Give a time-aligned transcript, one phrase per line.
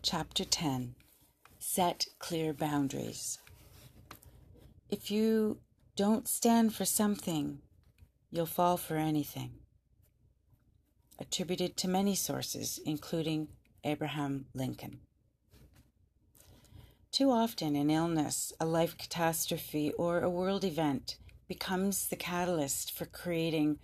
[0.00, 0.94] Chapter 10
[1.58, 3.38] Set Clear Boundaries.
[4.88, 5.58] If you
[5.96, 7.58] don't stand for something,
[8.30, 9.54] you'll fall for anything.
[11.18, 13.48] Attributed to many sources, including
[13.82, 15.00] Abraham Lincoln.
[17.10, 21.16] Too often, an illness, a life catastrophe, or a world event
[21.48, 23.80] becomes the catalyst for creating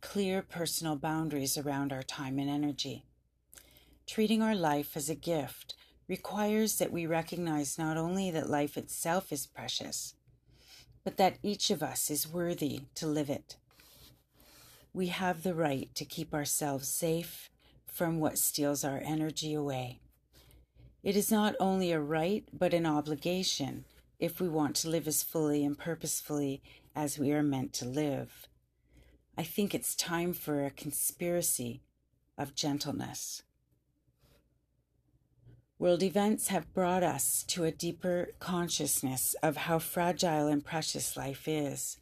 [0.00, 3.04] clear personal boundaries around our time and energy.
[4.06, 5.74] Treating our life as a gift
[6.08, 10.14] requires that we recognize not only that life itself is precious,
[11.04, 13.56] but that each of us is worthy to live it.
[14.92, 17.50] We have the right to keep ourselves safe
[17.84, 20.00] from what steals our energy away.
[21.02, 23.84] It is not only a right, but an obligation
[24.18, 26.62] if we want to live as fully and purposefully
[26.94, 28.48] as we are meant to live.
[29.36, 31.82] I think it's time for a conspiracy
[32.38, 33.42] of gentleness.
[35.78, 41.46] World events have brought us to a deeper consciousness of how fragile and precious life
[41.46, 41.98] is,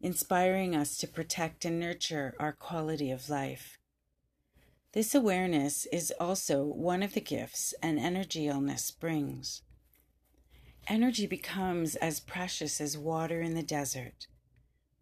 [0.00, 3.78] inspiring us to protect and nurture our quality of life.
[4.92, 9.60] This awareness is also one of the gifts an energy illness brings.
[10.88, 14.28] Energy becomes as precious as water in the desert.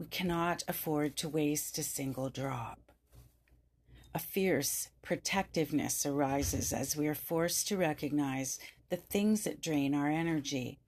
[0.00, 2.81] We cannot afford to waste a single drop.
[4.14, 8.58] A fierce protectiveness arises as we are forced to recognize
[8.90, 10.78] the things that drain our energy.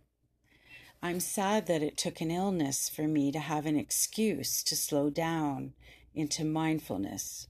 [1.03, 5.09] I'm sad that it took an illness for me to have an excuse to slow
[5.09, 5.73] down
[6.15, 7.49] into mindfulness.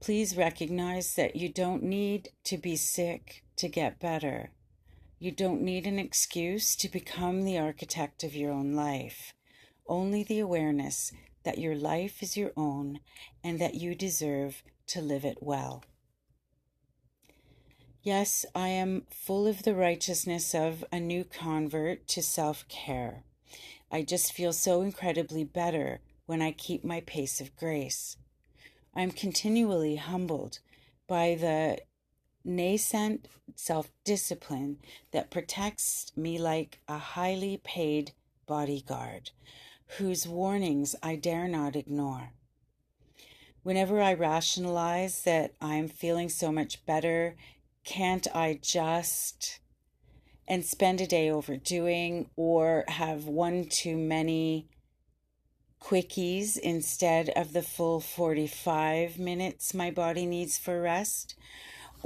[0.00, 4.52] Please recognize that you don't need to be sick to get better.
[5.18, 9.34] You don't need an excuse to become the architect of your own life.
[9.86, 11.12] Only the awareness
[11.46, 12.98] that your life is your own
[13.44, 15.84] and that you deserve to live it well.
[18.02, 23.22] Yes, I am full of the righteousness of a new convert to self care.
[23.92, 28.16] I just feel so incredibly better when I keep my pace of grace.
[28.92, 30.58] I'm continually humbled
[31.06, 31.78] by the
[32.44, 34.78] nascent self discipline
[35.12, 38.10] that protects me like a highly paid
[38.46, 39.30] bodyguard
[39.98, 42.32] whose warnings I dare not ignore.
[43.62, 47.36] Whenever I rationalize that I'm feeling so much better,
[47.84, 49.60] can't I just
[50.48, 54.68] and spend a day overdoing or have one too many
[55.80, 61.34] quickies instead of the full 45 minutes my body needs for rest?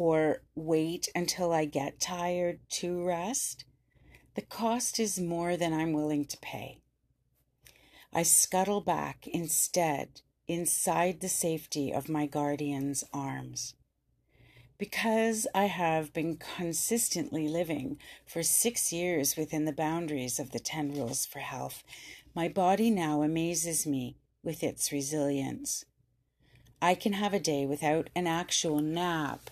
[0.00, 3.66] or wait until I get tired to rest,
[4.34, 6.80] the cost is more than I'm willing to pay.
[8.12, 13.74] I scuttle back instead inside the safety of my guardian's arms.
[14.78, 20.94] Because I have been consistently living for six years within the boundaries of the 10
[20.94, 21.84] rules for health,
[22.34, 25.84] my body now amazes me with its resilience.
[26.82, 29.50] I can have a day without an actual nap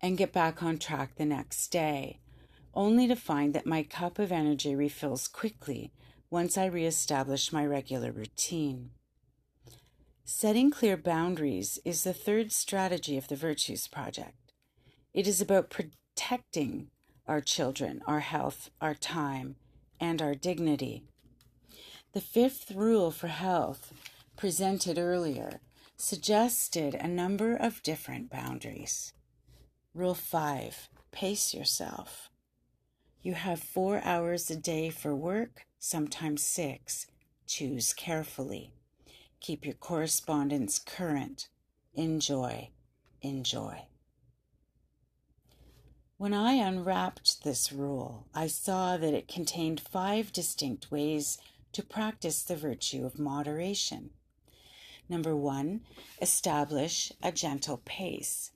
[0.00, 2.18] and get back on track the next day,
[2.74, 5.92] only to find that my cup of energy refills quickly
[6.30, 8.90] once I reestablish my regular routine.
[10.24, 14.52] Setting clear boundaries is the third strategy of the Virtues Project.
[15.12, 16.90] It is about protecting
[17.26, 19.56] our children, our health, our time,
[19.98, 21.02] and our dignity.
[22.12, 23.92] The fifth rule for health,
[24.36, 25.60] presented earlier,
[25.96, 29.12] suggested a number of different boundaries.
[29.94, 32.30] Rule 5 Pace yourself.
[33.20, 37.08] You have four hours a day for work, sometimes six.
[37.46, 38.72] Choose carefully.
[39.40, 41.48] Keep your correspondence current.
[41.94, 42.68] Enjoy.
[43.22, 43.86] Enjoy.
[46.18, 51.38] When I unwrapped this rule, I saw that it contained five distinct ways
[51.72, 54.10] to practice the virtue of moderation.
[55.08, 55.80] Number one,
[56.20, 58.52] establish a gentle pace.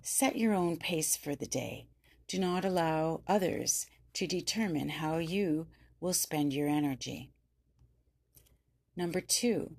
[0.00, 1.88] Set your own pace for the day.
[2.26, 5.66] Do not allow others to determine how you
[6.04, 7.32] will spend your energy.
[8.94, 9.74] Number two,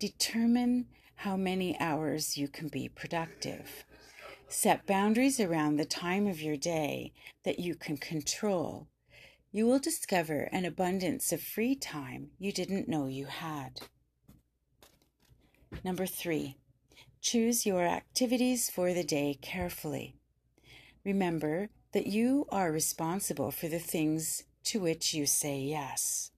[0.00, 3.84] determine how many hours you can be productive.
[4.48, 7.12] Set boundaries around the time of your day
[7.44, 8.88] that you can control.
[9.52, 13.80] You will discover an abundance of free time you didn't know you had.
[15.84, 16.56] Number three,
[17.22, 20.16] Choose your activities for the day carefully.
[21.04, 26.30] Remember that you are responsible for the things to which you say yes.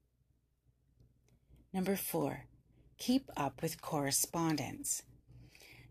[1.70, 2.46] Number four,
[2.96, 5.02] keep up with correspondence.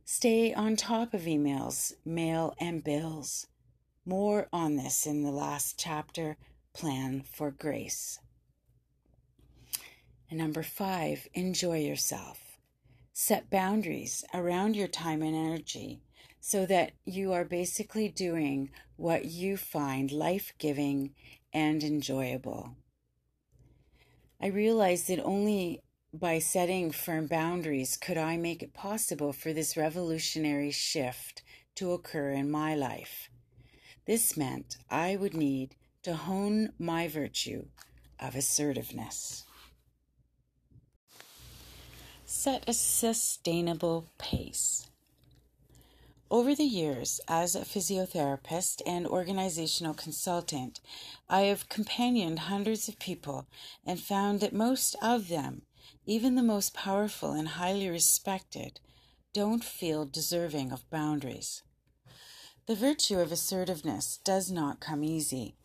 [0.06, 3.46] Stay on top of emails, mail, and bills.
[4.08, 6.36] More on this in the last chapter
[6.74, 8.18] Plan for Grace.
[10.28, 12.58] And number five, enjoy yourself.
[13.14, 16.02] Set boundaries around your time and energy
[16.40, 21.14] so that you are basically doing what you find life giving
[21.54, 22.76] and enjoyable.
[24.42, 25.82] I realized that only
[26.14, 31.42] by setting firm boundaries could I make it possible for this revolutionary shift
[31.76, 33.30] to occur in my life.
[34.06, 37.66] This meant I would need to hone my virtue
[38.20, 39.46] of assertiveness.
[42.26, 44.91] Set a sustainable pace.
[46.32, 50.80] Over the years, as a physiotherapist and organizational consultant,
[51.28, 53.48] I have companioned hundreds of people
[53.86, 55.64] and found that most of them,
[56.06, 58.80] even the most powerful and highly respected,
[59.34, 61.64] don't feel deserving of boundaries.
[62.66, 65.58] The virtue of assertiveness does not come easy,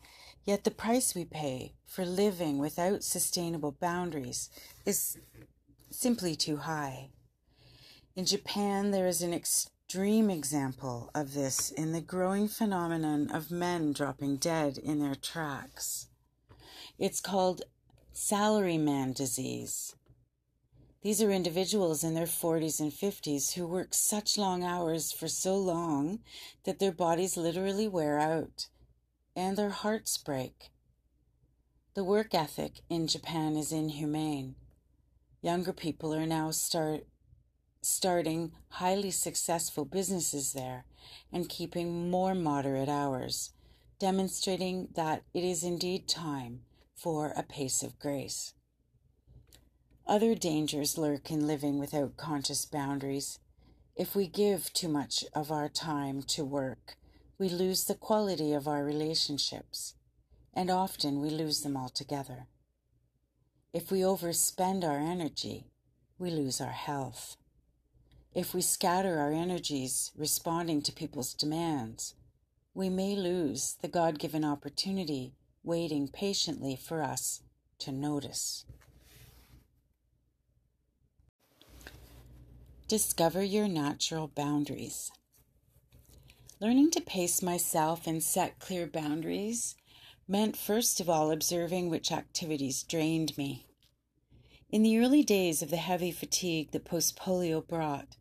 [0.45, 4.51] yet the price we pay for living without sustainable boundaries
[4.85, 5.17] is
[5.93, 7.11] simply too high.
[8.17, 9.33] In Japan, there is an
[9.89, 16.09] extreme example of this in the growing phenomenon of men dropping dead in their tracks.
[16.99, 17.63] It's called
[18.13, 19.95] salaryman disease.
[21.03, 25.57] These are individuals in their 40s and 50s who work such long hours for so
[25.57, 26.19] long
[26.65, 28.67] that their bodies literally wear out
[29.37, 30.73] and their hearts break.
[31.95, 34.57] The work ethic in Japan is inhumane.
[35.43, 37.07] Younger people are now start
[37.89, 40.85] starting highly successful businesses there
[41.33, 43.53] and keeping more moderate hours,
[44.01, 46.61] demonstrating that it is indeed time
[46.97, 48.55] for a pace of grace.
[50.05, 53.39] Other dangers lurk in living without conscious boundaries.
[53.95, 56.97] If we give too much of our time to work,
[57.39, 59.95] we lose the quality of our relationships,
[60.53, 62.49] and often we lose them altogether.
[63.73, 65.71] If we overspend our energy,
[66.19, 67.37] we lose our health.
[68.37, 72.17] If we scatter our energies responding to people's demands,
[72.75, 75.33] we may lose the God given opportunity
[75.65, 77.41] waiting patiently for us
[77.79, 78.67] to notice.
[82.89, 85.11] Discover your natural boundaries.
[86.61, 89.77] Learning to pace myself and set clear boundaries
[90.29, 93.65] meant first of all observing which activities drained me.
[94.69, 98.17] In the early days of the heavy fatigue that post polio brought,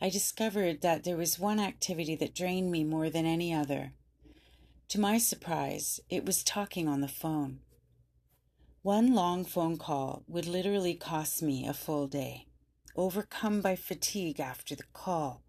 [0.00, 3.94] I discovered that there was one activity that drained me more than any other.
[4.90, 7.60] To my surprise, it was talking on the phone.
[8.82, 12.46] One long phone call would literally cost me a full day.
[12.94, 15.42] Overcome by fatigue after the call,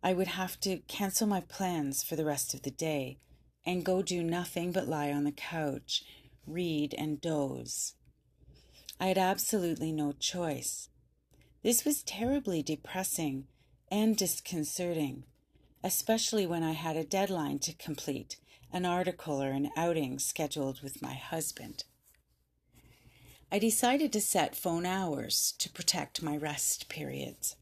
[0.00, 3.18] I would have to cancel my plans for the rest of the day
[3.64, 6.04] and go do nothing but lie on the couch,
[6.46, 7.94] read, and doze.
[9.00, 10.88] I had absolutely no choice.
[11.64, 13.48] This was terribly depressing
[13.90, 15.24] and disconcerting,
[15.82, 18.36] especially when I had a deadline to complete,
[18.72, 21.84] an article or an outing scheduled with my husband.
[23.50, 27.54] I decided to set phone hours to protect my rest periods.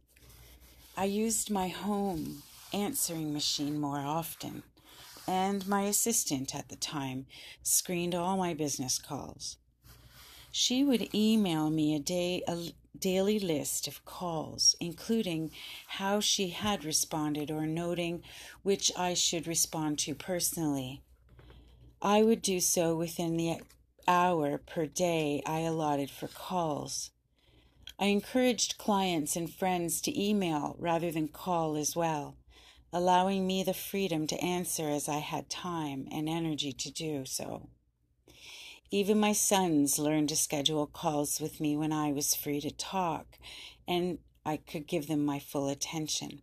[0.96, 2.42] I used my home
[2.72, 4.62] answering machine more often,
[5.26, 7.26] and my assistant at the time
[7.62, 9.58] screened all my business calls.
[10.50, 12.42] She would email me a day
[12.98, 15.50] daily list of calls, including
[15.86, 18.22] how she had responded or noting
[18.62, 21.02] which I should respond to personally.
[22.00, 23.60] I would do so within the
[24.06, 27.10] hour per day I allotted for calls.
[27.98, 32.36] I encouraged clients and friends to email rather than call as well,
[32.92, 37.68] allowing me the freedom to answer as I had time and energy to do so.
[38.94, 43.26] Even my sons learned to schedule calls with me when I was free to talk
[43.88, 46.42] and I could give them my full attention.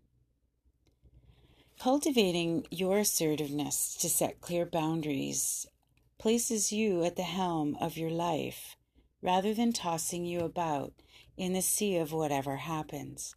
[1.80, 5.66] Cultivating your assertiveness to set clear boundaries
[6.18, 8.76] places you at the helm of your life
[9.22, 10.92] rather than tossing you about
[11.38, 13.34] in the sea of whatever happens.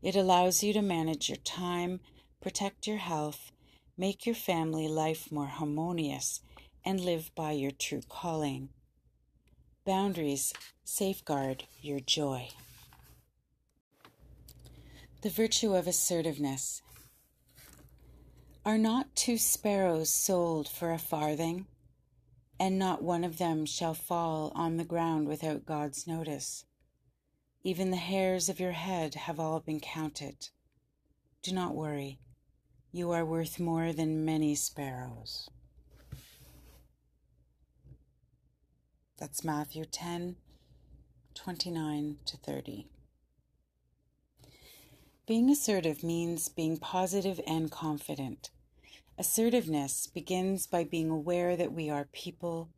[0.00, 2.00] It allows you to manage your time,
[2.40, 3.52] protect your health,
[3.98, 6.40] make your family life more harmonious,
[6.88, 8.70] and live by your true calling.
[9.84, 10.54] Boundaries
[10.84, 12.48] safeguard your joy.
[15.20, 16.80] The virtue of assertiveness.
[18.64, 21.66] Are not two sparrows sold for a farthing?
[22.58, 26.64] And not one of them shall fall on the ground without God's notice.
[27.62, 30.48] Even the hairs of your head have all been counted.
[31.42, 32.18] Do not worry.
[32.92, 35.50] You are worth more than many sparrows.
[39.18, 40.36] That's Matthew 10
[41.34, 42.86] 29 to 30.
[45.26, 48.50] Being assertive means being positive and confident.
[49.18, 52.70] Assertiveness begins by being aware that we are people.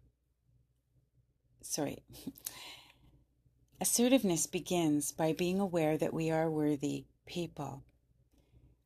[1.61, 2.05] Sorry.
[3.81, 7.85] Assertiveness begins by being aware that we are worthy people.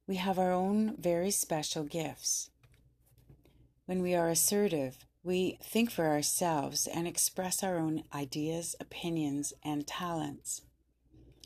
[0.08, 2.50] We have our own very special gifts.
[3.87, 9.87] When we are assertive, we think for ourselves and express our own ideas, opinions, and
[9.87, 10.61] talents.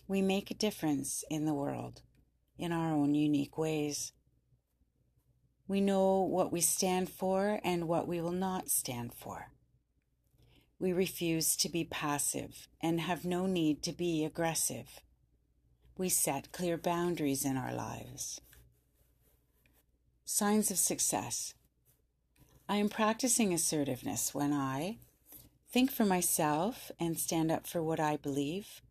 [0.08, 2.02] We make a difference in the world
[2.58, 4.12] in our own unique ways.
[5.68, 9.52] We know what we stand for and what we will not stand for.
[10.80, 15.00] We refuse to be passive and have no need to be aggressive.
[15.96, 18.40] We set clear boundaries in our lives.
[20.24, 21.54] Signs of success.
[22.70, 24.98] I am practicing assertiveness when I
[25.70, 28.82] think for myself and stand up for what I believe,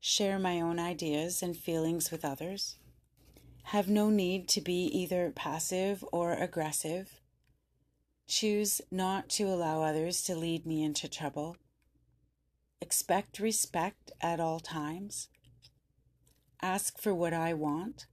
[0.00, 2.76] share my own ideas and feelings with others,
[3.66, 7.20] have no need to be either passive or aggressive,
[8.26, 11.56] choose not to allow others to lead me into trouble,
[12.80, 15.28] expect respect at all times,
[16.60, 18.06] ask for what I want,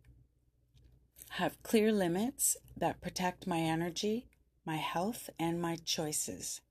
[1.32, 4.28] have clear limits that protect my energy,
[4.66, 6.62] my health, and my choices.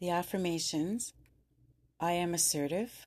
[0.00, 1.12] The affirmations
[2.00, 3.06] I am assertive.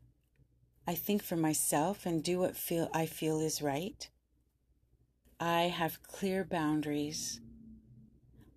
[0.87, 4.07] I think for myself and do what feel I feel is right.
[5.39, 7.41] I have clear boundaries.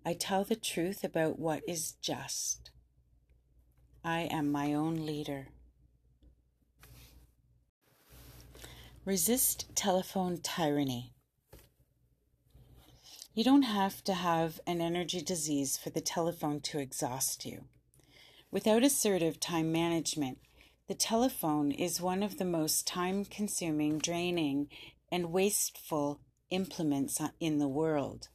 [0.05, 2.71] I tell the truth about what is just.
[4.03, 5.49] I am my own leader.
[9.03, 11.13] Resist telephone tyranny.
[13.33, 17.65] You don't have to have an energy disease for the telephone to exhaust you.
[18.51, 20.39] Without assertive time management,
[20.87, 24.67] the telephone is one of the most time consuming, draining,
[25.11, 26.19] and wasteful
[26.49, 28.29] implements in the world.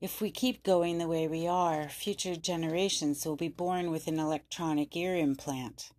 [0.00, 4.18] If we keep going the way we are, future generations will be born with an
[4.18, 5.90] electronic ear implant.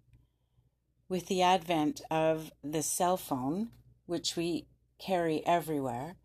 [1.07, 3.69] With the advent of the cell phone,
[4.07, 4.67] which we
[4.99, 6.15] carry everywhere,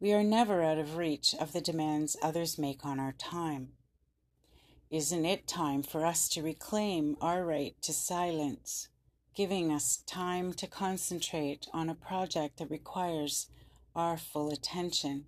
[0.00, 3.70] we are never out of reach of the demands others make on our time.
[4.90, 8.88] Isn't it time for us to reclaim our right to silence,
[9.34, 13.48] giving us time to concentrate on a project that requires
[13.94, 15.26] our full attention?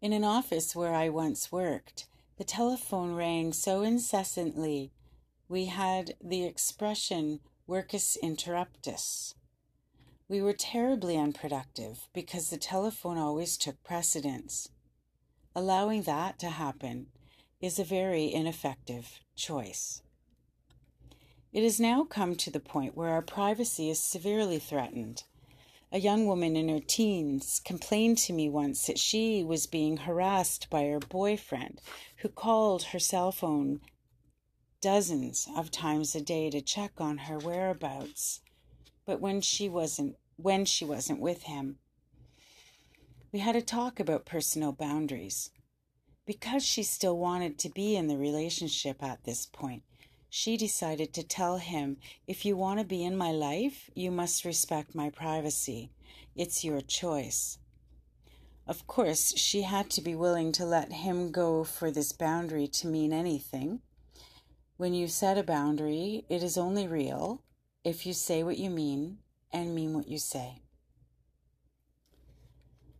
[0.00, 2.06] In an office where I once worked,
[2.38, 4.92] the telephone rang so incessantly
[5.48, 9.34] we had the expression worcus interruptus.
[10.30, 14.68] We were terribly unproductive because the telephone always took precedence.
[15.56, 17.06] Allowing that to happen
[17.62, 20.02] is a very ineffective choice.
[21.50, 25.24] It has now come to the point where our privacy is severely threatened.
[25.90, 30.68] A young woman in her teens complained to me once that she was being harassed
[30.68, 31.80] by her boyfriend,
[32.18, 33.80] who called her cell phone
[34.82, 38.42] dozens of times a day to check on her whereabouts.
[39.08, 41.78] But when she wasn't when she wasn't with him,
[43.32, 45.50] we had a talk about personal boundaries.
[46.26, 49.82] Because she still wanted to be in the relationship at this point,
[50.28, 51.96] she decided to tell him,
[52.26, 55.90] If you want to be in my life, you must respect my privacy.
[56.36, 57.56] It's your choice.
[58.66, 62.86] Of course, she had to be willing to let him go for this boundary to
[62.86, 63.80] mean anything.
[64.76, 67.40] When you set a boundary, it is only real
[67.88, 69.18] if you say what you mean
[69.52, 70.60] and mean what you say.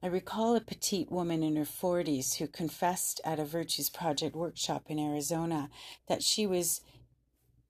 [0.03, 4.85] I recall a petite woman in her 40s who confessed at a Virtues Project workshop
[4.89, 5.69] in Arizona
[6.09, 6.81] that she was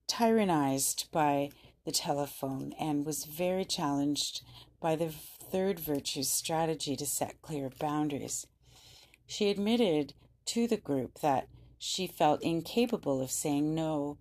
[0.07, 1.51] tyrannized by
[1.85, 4.43] the telephone and was very challenged
[4.81, 8.47] by the third virtues strategy to set clear boundaries.
[9.27, 10.13] She admitted
[10.47, 11.49] to the group that
[11.79, 14.19] she felt incapable of saying no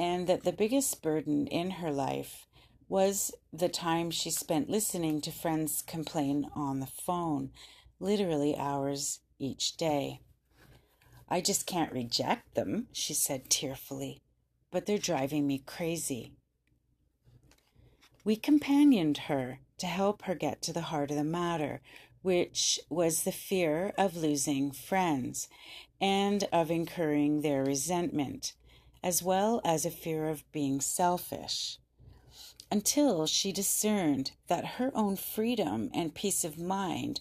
[0.00, 2.46] and that the biggest burden in her life
[2.88, 7.50] was the time she spent listening to friends complain on the phone,
[7.98, 10.18] literally hours each day.
[11.28, 14.22] I just can't reject them, she said tearfully,
[14.70, 16.32] but they're driving me crazy.
[18.24, 21.82] We companioned her to help her get to the heart of the matter,
[22.22, 25.46] which was the fear of losing friends
[26.00, 28.54] and of incurring their resentment,
[29.02, 31.78] as well as a fear of being selfish.
[32.70, 37.20] until she discerned that her own freedom and peace of mind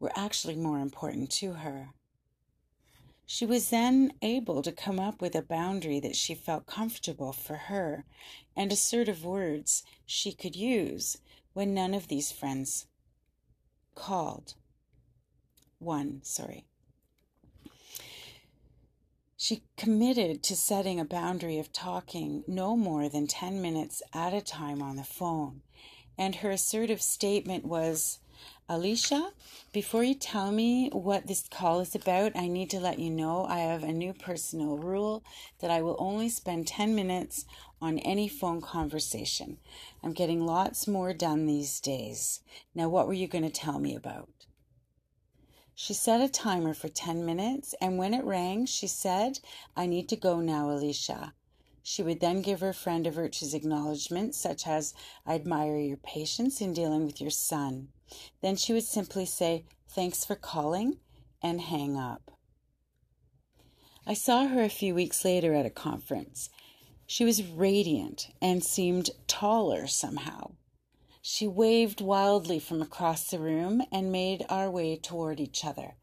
[0.00, 1.90] were actually more important to her.
[3.26, 7.56] She was then able to come up with a boundary that she felt comfortable for
[7.56, 8.04] her
[8.56, 11.18] and assertive words she could use
[11.52, 12.86] when none of these friends
[13.94, 14.54] called.
[15.78, 16.66] One, sorry.
[19.48, 24.40] She committed to setting a boundary of talking no more than 10 minutes at a
[24.40, 25.62] time on the phone,
[26.18, 28.18] and her assertive statement was
[28.68, 29.30] Alicia,
[29.72, 33.44] before you tell me what this call is about, I need to let you know
[33.44, 35.22] I have a new personal rule
[35.60, 37.44] that I will only spend 10 minutes
[37.80, 39.58] on any phone conversation.
[40.02, 42.40] I'm getting lots more done these days.
[42.74, 44.28] Now, what were you going to tell me about?
[45.78, 49.40] She set a timer for 10 minutes, and when it rang, she said,
[49.76, 51.34] I need to go now, Alicia.
[51.82, 54.94] She would then give her friend a virtuous acknowledgement, such as,
[55.26, 57.88] I admire your patience in dealing with your son.
[58.40, 60.96] Then she would simply say, Thanks for calling,
[61.42, 62.30] and hang up.
[64.06, 66.48] I saw her a few weeks later at a conference.
[67.06, 70.52] She was radiant and seemed taller somehow.
[71.28, 75.96] She waved wildly from across the room and made our way toward each other.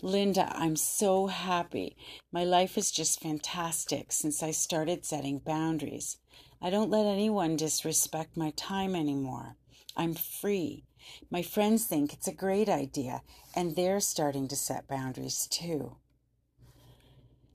[0.00, 1.96] Linda, I'm so happy.
[2.30, 6.18] My life is just fantastic since I started setting boundaries.
[6.60, 9.56] I don't let anyone disrespect my time anymore.
[9.96, 10.84] I'm free.
[11.28, 13.22] My friends think it's a great idea,
[13.56, 15.96] and they're starting to set boundaries too.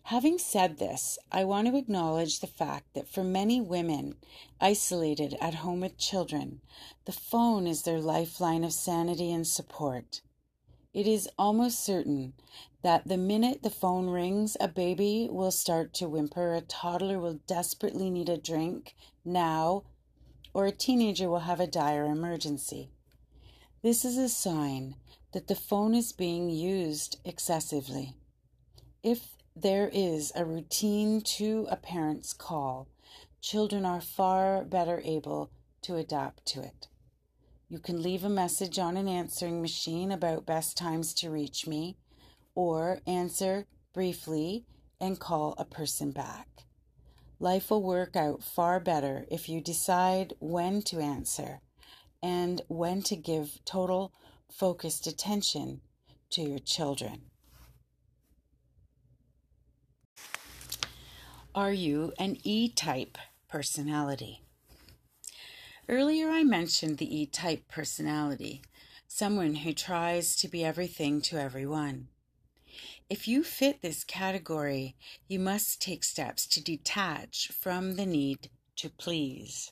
[0.08, 4.16] Having said this, I want to acknowledge the fact that for many women
[4.62, 6.62] isolated at home with children,
[7.04, 10.22] the phone is their lifeline of sanity and support.
[10.94, 12.36] It is almost certain
[12.84, 17.42] that the minute the phone rings, a baby will start to whimper, a toddler will
[17.46, 18.96] desperately need a drink
[19.26, 19.84] now,
[20.54, 22.92] or a teenager will have a dire emergency.
[23.82, 24.96] This is a sign
[25.34, 28.14] that the phone is being used excessively.
[29.04, 32.88] If there is a routine to a parent's call,
[33.42, 35.50] children are far better able
[35.82, 36.88] to adapt to it.
[37.68, 41.98] You can leave a message on an answering machine about best times to reach me,
[42.56, 44.66] or answer briefly
[45.00, 46.48] and call a person back.
[47.40, 51.62] Life will work out far better if you decide when to answer
[52.22, 54.14] and when to give total
[54.52, 55.82] focused attention
[56.32, 57.22] to your children.
[61.58, 63.18] Are you an E type
[63.50, 64.44] personality?
[65.90, 68.62] Earlier, I mentioned the E type personality,
[69.08, 72.10] someone who tries to be everything to everyone.
[73.10, 74.96] If you fit this category,
[75.28, 79.72] you must take steps to detach from the need to please.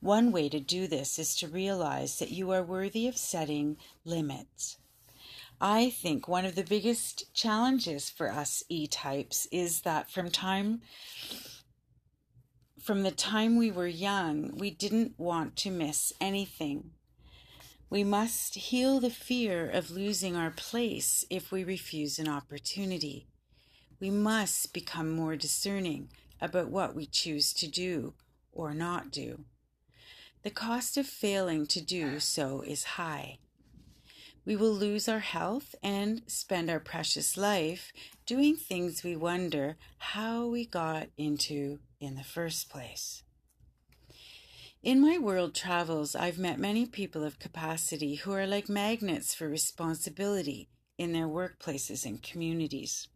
[0.00, 4.76] One way to do this is to realize that you are worthy of setting limits.
[5.64, 10.82] I think one of the biggest challenges for us E types is that from time
[12.82, 16.90] from the time we were young, we didn't want to miss anything.
[17.88, 23.28] We must heal the fear of losing our place if we refuse an opportunity.
[24.00, 26.08] We must become more discerning
[26.40, 28.14] about what we choose to do
[28.50, 29.44] or not do.
[30.42, 33.38] The cost of failing to do so is high.
[34.44, 37.92] We will lose our health and spend our precious life
[38.26, 43.22] doing things we wonder how we got into in the first place.
[44.82, 49.48] In my world travels, I've met many people of capacity who are like magnets for
[49.48, 53.06] responsibility in their workplaces and communities.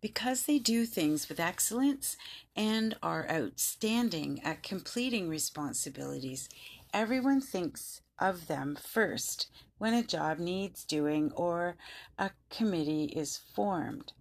[0.00, 2.16] Because they do things with excellence
[2.56, 6.48] and are outstanding at completing responsibilities,
[6.94, 11.76] everyone thinks of them first when a job needs doing or
[12.18, 14.12] a committee is formed.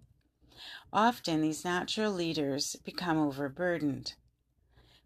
[0.91, 4.15] Often these natural leaders become overburdened.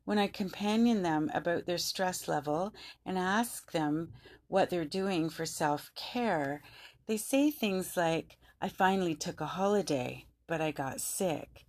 [0.05, 2.73] When I companion them about their stress level
[3.05, 4.13] and ask them
[4.47, 6.61] what they're doing for self care,
[7.07, 11.65] they say things like, I finally took a holiday, but I got sick.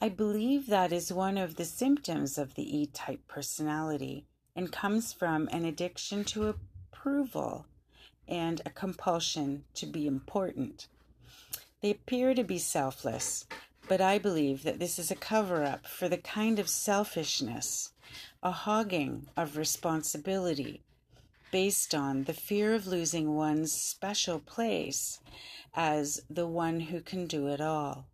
[0.00, 5.12] I believe that is one of the symptoms of the E type personality and comes
[5.12, 7.66] from an addiction to approval
[8.28, 10.88] and a compulsion to be important.
[11.80, 13.46] They appear to be selfless,
[13.88, 17.90] but I believe that this is a cover up for the kind of selfishness,
[18.42, 20.82] a hogging of responsibility
[21.50, 25.20] based on the fear of losing one's special place
[25.74, 28.06] as the one who can do it all.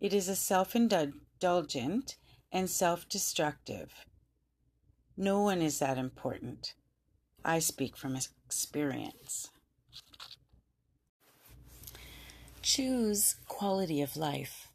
[0.00, 2.16] It is a self indulgent
[2.52, 4.04] and self destructive,
[5.16, 6.74] No one is that important.
[7.44, 9.50] I speak from experience.
[12.62, 14.68] Choose quality of life.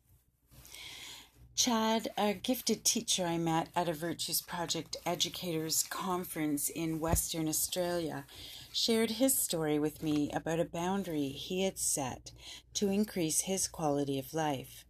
[1.56, 8.26] Chad, a gifted teacher I met at a Virtues Project Educators Conference in Western Australia,
[8.72, 12.32] shared his story with me about a boundary he had set
[12.76, 14.86] to increase his quality of life.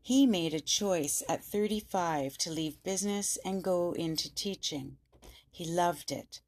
[0.00, 4.96] He made a choice at 35 to leave business and go into teaching.
[5.50, 6.40] He loved it.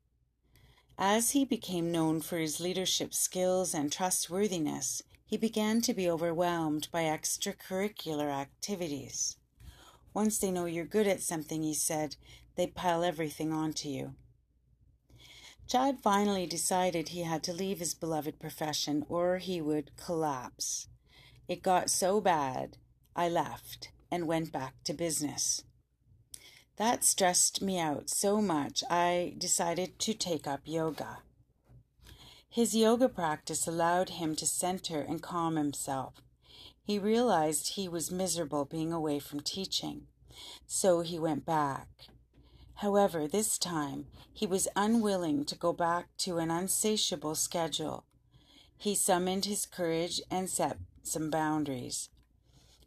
[0.99, 6.89] As he became known for his leadership skills and trustworthiness, he began to be overwhelmed
[6.91, 9.37] by extracurricular activities.
[10.15, 12.17] Once they know you're good at something, he said,
[12.55, 14.15] they pile everything onto you.
[15.67, 20.89] Chad finally decided he had to leave his beloved profession or he would collapse.
[21.49, 22.79] It got so bad,
[23.17, 25.65] I left and went back to business.
[26.77, 31.19] That stressed me out so much, I decided to take up yoga.
[32.51, 36.21] His yoga practice allowed him to center and calm himself.
[36.83, 40.07] He realized he was miserable being away from teaching,
[40.67, 41.89] so he went back.
[42.77, 48.05] However, this time he was unwilling to go back to an unsatiable schedule.
[48.77, 52.11] He summoned his courage and set some boundaries.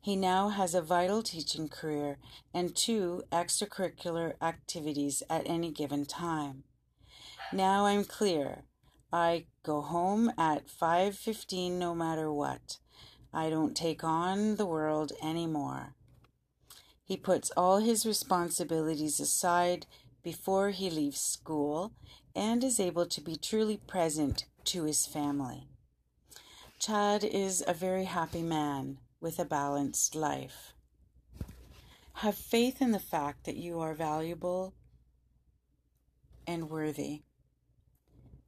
[0.02, 2.18] He now has a vital teaching career
[2.54, 6.64] and two extracurricular activities at any given time.
[7.52, 8.64] Now I'm clear.
[9.12, 12.78] I go home at 5:15 no matter what.
[13.34, 15.96] I don't take on the world anymore.
[17.04, 19.86] He puts all his responsibilities aside
[20.24, 21.92] before he leaves school
[22.34, 25.68] and is able to be truly present to his family.
[26.80, 30.74] Chad is a very happy man with a balanced life.
[32.14, 34.74] Have faith in the fact that you are valuable
[36.48, 37.24] and worthy,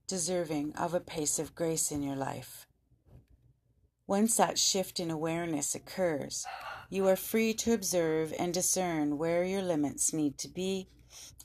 [0.08, 2.68] deserving of a pace of grace in your life.
[4.08, 6.46] Once that shift in awareness occurs,
[6.90, 10.90] you are free to observe and discern where your limits need to be,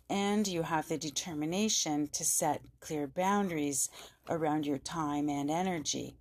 [0.09, 3.89] and you have the determination to set clear boundaries
[4.29, 6.17] around your time and energy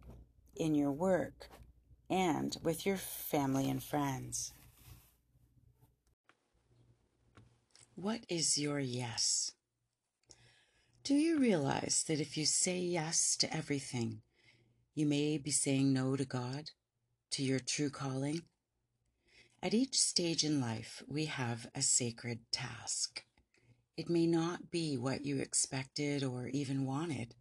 [0.56, 1.50] in your work
[2.10, 4.54] and with your family and friends.
[7.96, 9.52] What is your yes?
[11.04, 14.22] Do you realize that if you say yes to everything,
[14.94, 16.72] you may be saying no to God,
[17.32, 18.42] to your true calling?
[19.62, 23.24] At each stage in life, we have a sacred task.
[23.98, 27.34] It may not be what you expected or even wanted,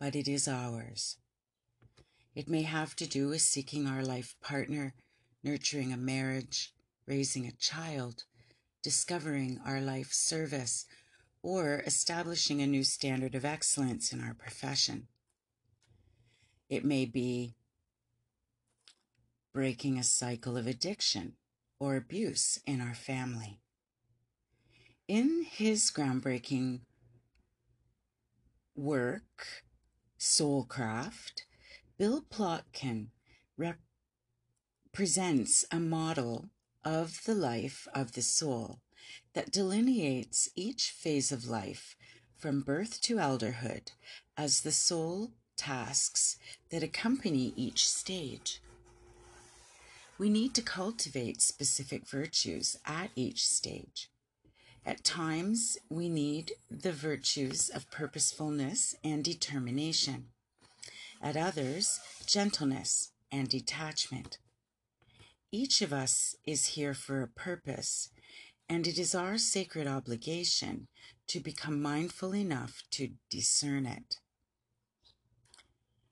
[0.00, 1.18] but it is ours.
[2.34, 4.94] It may have to do with seeking our life partner,
[5.42, 6.72] nurturing a marriage,
[7.06, 8.24] raising a child,
[8.82, 10.86] discovering our life service,
[11.42, 15.08] or establishing a new standard of excellence in our profession.
[16.68, 17.54] It may be
[19.52, 21.34] breaking a cycle of addiction
[21.78, 23.60] or abuse in our family.
[25.06, 26.80] In his groundbreaking
[28.74, 29.64] work,
[30.18, 31.42] Soulcraft,
[32.02, 33.10] Bill Plotkin
[34.90, 36.48] presents a model
[36.84, 38.80] of the life of the soul
[39.34, 41.94] that delineates each phase of life
[42.36, 43.92] from birth to elderhood
[44.36, 46.38] as the soul tasks
[46.70, 48.60] that accompany each stage.
[50.18, 54.10] We need to cultivate specific virtues at each stage.
[54.84, 60.31] At times, we need the virtues of purposefulness and determination
[61.22, 64.38] at others, gentleness and detachment.
[65.50, 68.10] Each of us is here for a purpose,
[68.68, 70.88] and it is our sacred obligation
[71.28, 74.16] to become mindful enough to discern it.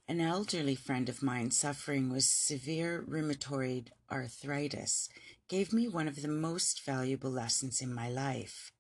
[0.07, 5.09] An elderly friend of mine suffering with severe rheumatoid arthritis
[5.49, 8.73] gave me one of the most valuable lessons in my life.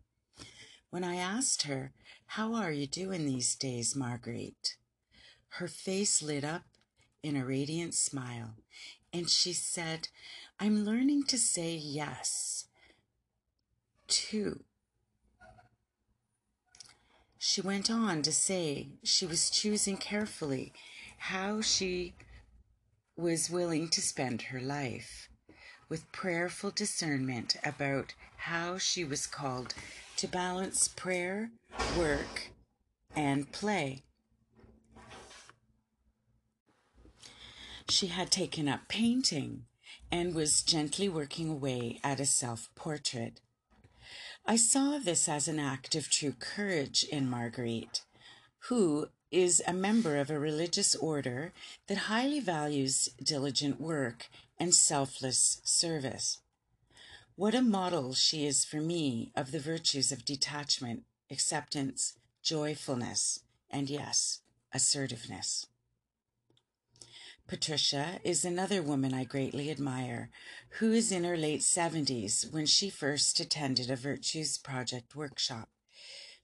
[0.90, 1.92] When I asked her,
[2.26, 4.76] How are you doing these days, Marguerite?
[5.54, 6.62] Her face lit up
[7.22, 8.54] in a radiant smile,
[9.12, 10.08] and she said,
[10.58, 12.66] I'm learning to say yes
[14.08, 14.64] to.
[17.38, 20.72] She went on to say she was choosing carefully
[21.18, 22.14] how she
[23.16, 25.28] was willing to spend her life,
[25.88, 29.74] with prayerful discernment about how she was called
[30.16, 31.50] to balance prayer,
[31.98, 32.50] work,
[33.14, 34.04] and play.
[37.90, 39.66] She had taken up painting
[40.12, 43.40] and was gently working away at a self portrait.
[44.46, 48.03] I saw this as an act of true courage in Marguerite,
[48.68, 51.53] who is a member of a religious order
[51.88, 56.38] that highly values diligent work and selfless service.
[57.35, 63.90] What a model she is for me of the virtues of detachment, acceptance, joyfulness, and
[63.90, 65.66] yes, assertiveness.
[67.50, 70.30] Patricia is another woman I greatly admire,
[70.78, 75.68] who is in her late 70s when she first attended a Virtues Project workshop.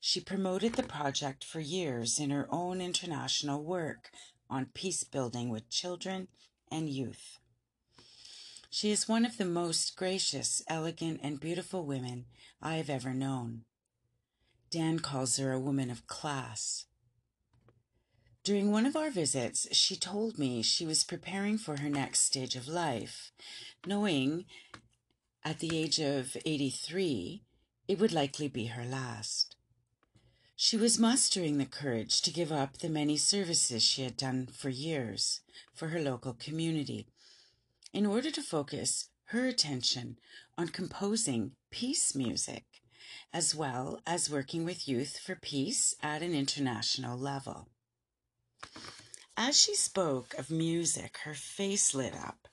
[0.01, 4.11] She promoted the project for years in her own international work
[4.51, 6.27] on peace building with children
[6.73, 7.38] and youth.
[8.69, 12.25] She is one of the most gracious, elegant, and beautiful women
[12.61, 13.62] I have ever known.
[14.73, 16.87] Dan calls her a woman of class.
[18.47, 22.55] During one of our visits, she told me she was preparing for her next stage
[22.55, 23.33] of life,
[23.85, 24.45] knowing
[25.45, 27.43] at the age of 83
[27.89, 29.57] it would likely be her last.
[30.55, 34.69] She was mustering the courage to give up the many services she had done for
[34.69, 35.41] years
[35.75, 37.09] for her local community
[37.93, 40.19] in order to focus her attention
[40.57, 42.63] on composing peace music
[43.33, 47.71] as well as working with youth for peace at an international level.
[49.37, 52.49] As she spoke of music, her face lit up.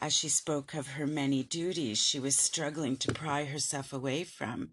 [0.00, 4.72] As she spoke of her many duties she was struggling to pry herself away from,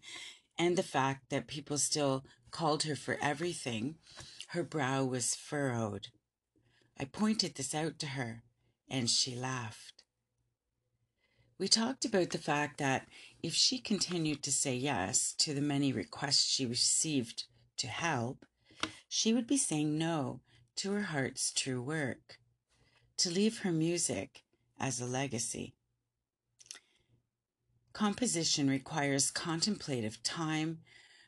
[0.57, 3.95] and the fact that people still called her for everything,
[4.49, 6.07] her brow was furrowed.
[6.99, 8.43] I pointed this out to her,
[8.89, 10.03] and she laughed.
[11.59, 13.07] We talked about the fact that
[13.43, 17.43] if she continued to say yes to the many requests she received
[17.77, 18.45] to help,
[19.10, 20.39] she would be saying no
[20.78, 22.39] to her heart's true work,
[23.17, 24.43] to leave her music
[24.80, 25.76] as a legacy.
[27.91, 30.80] Composition requires contemplative time,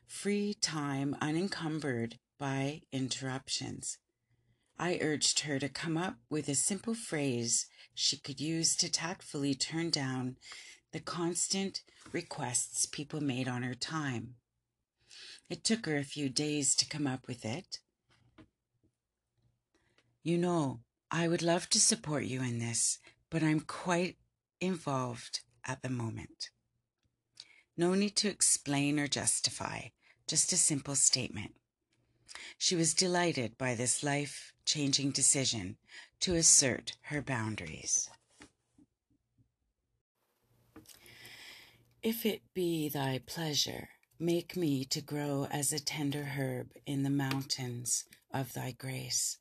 [0.06, 3.98] free time unencumbered by interruptions.
[4.78, 9.54] I urged her to come up with a simple phrase she could use to tactfully
[9.54, 10.36] turn down
[10.92, 14.36] the constant requests people made on her time.
[15.50, 17.78] It took her a few days to come up with it,
[20.24, 24.18] you know, I would love to support you in this, but I'm quite
[24.60, 26.50] involved at the moment.
[27.76, 29.88] No need to explain or justify,
[30.28, 31.54] just a simple statement.
[32.56, 35.76] She was delighted by this life changing decision
[36.20, 38.08] to assert her boundaries.
[42.00, 43.88] If it be thy pleasure,
[44.22, 49.38] make me to grow as a tender herb in the mountains of thy grace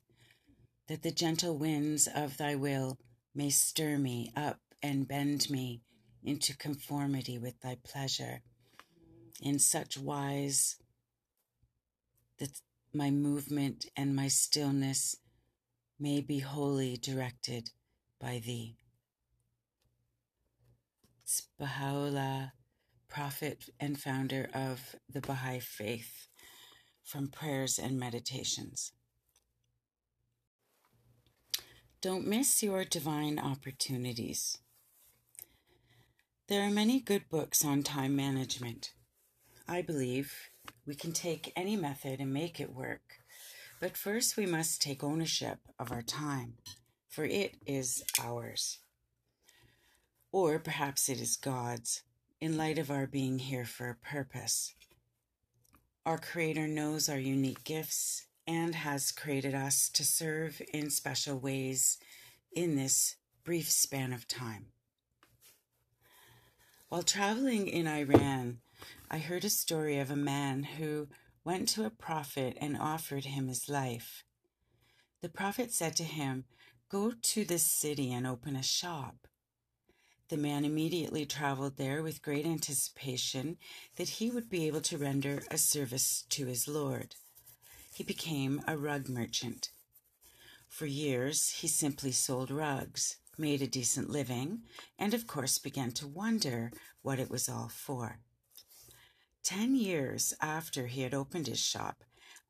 [0.87, 2.97] that the gentle winds of thy will
[3.35, 5.81] may stir me up and bend me
[6.23, 8.41] into conformity with thy pleasure
[9.39, 10.77] in such wise
[12.39, 12.59] that
[12.91, 15.15] my movement and my stillness
[15.99, 17.69] may be wholly directed
[18.19, 18.75] by thee.
[21.59, 22.51] Baha'u'llah,
[23.11, 26.27] prophet and founder of the Baha'i faith,
[27.03, 28.93] from Prayers and Meditations.
[32.01, 34.59] Don't miss your divine opportunities.
[36.47, 38.93] There are many good books on time management.
[39.67, 40.33] I believe
[40.87, 43.19] we can take any method and make it work,
[43.81, 46.53] but first we must take ownership of our time,
[47.09, 48.79] for it is ours.
[50.31, 52.03] Or perhaps it is God's,
[52.41, 54.73] in light of our being here for a purpose.
[56.05, 61.99] Our Creator knows our unique gifts and has created us to serve in special ways
[62.51, 64.65] in this brief span of time.
[66.89, 68.57] While traveling in Iran,
[69.09, 71.07] I heard a story of a man who
[71.45, 74.23] went to a prophet and offered him his life.
[75.21, 76.45] The prophet said to him,
[76.89, 79.27] Go to this city and open a shop.
[80.31, 83.57] The man immediately traveled there with great anticipation
[83.97, 87.15] that he would be able to render a service to his Lord
[87.93, 89.71] he became a rug merchant.
[90.67, 94.61] For years, he simply sold rugs, made a decent living,
[94.97, 98.19] and of course began to wonder what it was all for.
[99.43, 102.03] Ten years after he had opened his shop,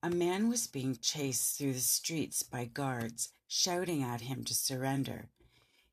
[0.04, 5.30] a man was being chased through the streets by guards, shouting at him to surrender.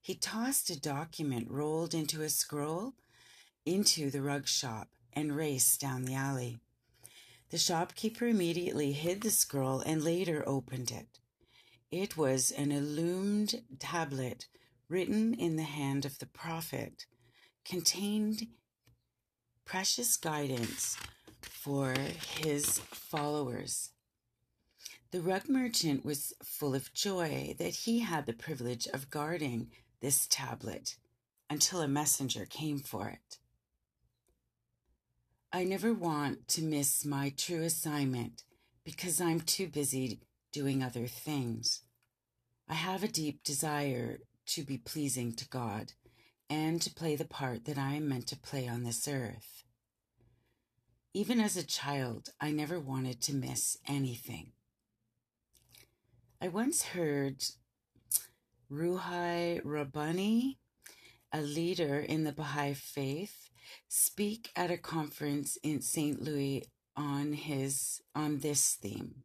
[0.00, 2.94] He tossed a document rolled into a scroll
[3.66, 6.60] into the rug shop and raced down the alley.
[7.50, 11.18] The shopkeeper immediately hid the scroll and later opened it.
[11.90, 14.46] It was an illumined tablet
[14.88, 17.04] written in the hand of the prophet,
[17.64, 18.46] contained
[19.64, 20.96] precious guidance
[21.42, 21.94] for
[22.38, 23.90] his followers.
[25.10, 30.26] The rug merchant was full of joy that he had the privilege of guarding this
[30.28, 30.96] tablet
[31.50, 33.38] until a messenger came for it.
[35.52, 38.42] I never want to miss my true assignment
[38.84, 40.20] because I'm too busy
[40.52, 41.82] doing other things.
[42.68, 45.92] I have a deep desire to be pleasing to God
[46.50, 49.64] and to play the part that I am meant to play on this earth.
[51.14, 54.52] Even as a child, I never wanted to miss anything.
[56.40, 57.42] I once heard
[58.70, 60.58] Ruhai Rabbani,
[61.32, 63.48] a leader in the Baha'i faith,
[63.88, 66.20] speak at a conference in St.
[66.22, 66.64] Louis
[66.96, 69.22] on his on this theme.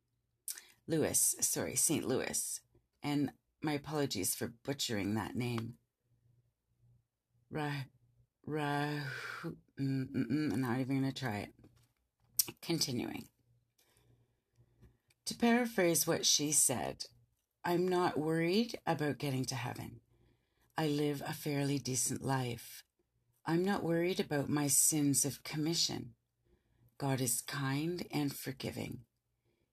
[0.87, 2.07] Louis, sorry, St.
[2.07, 2.59] Louis.
[3.01, 5.75] And my apologies for butchering that name.
[7.49, 7.71] Ra,
[8.45, 8.87] ra,
[9.43, 11.53] mm, mm, mm, I'm not even going to try it.
[12.61, 13.27] Continuing.
[15.25, 17.05] To paraphrase what she said,
[17.65, 20.01] I'm not worried about getting to heaven.
[20.77, 22.83] I live a fairly decent life.
[23.45, 26.13] I'm not worried about my sins of commission.
[26.97, 29.05] God is kind and forgiving.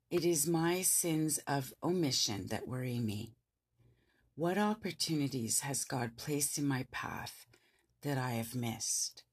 [0.08, 3.34] It is my sins of omission that worry me.
[4.36, 7.46] What opportunities has God placed in my path
[8.02, 9.24] that I have missed?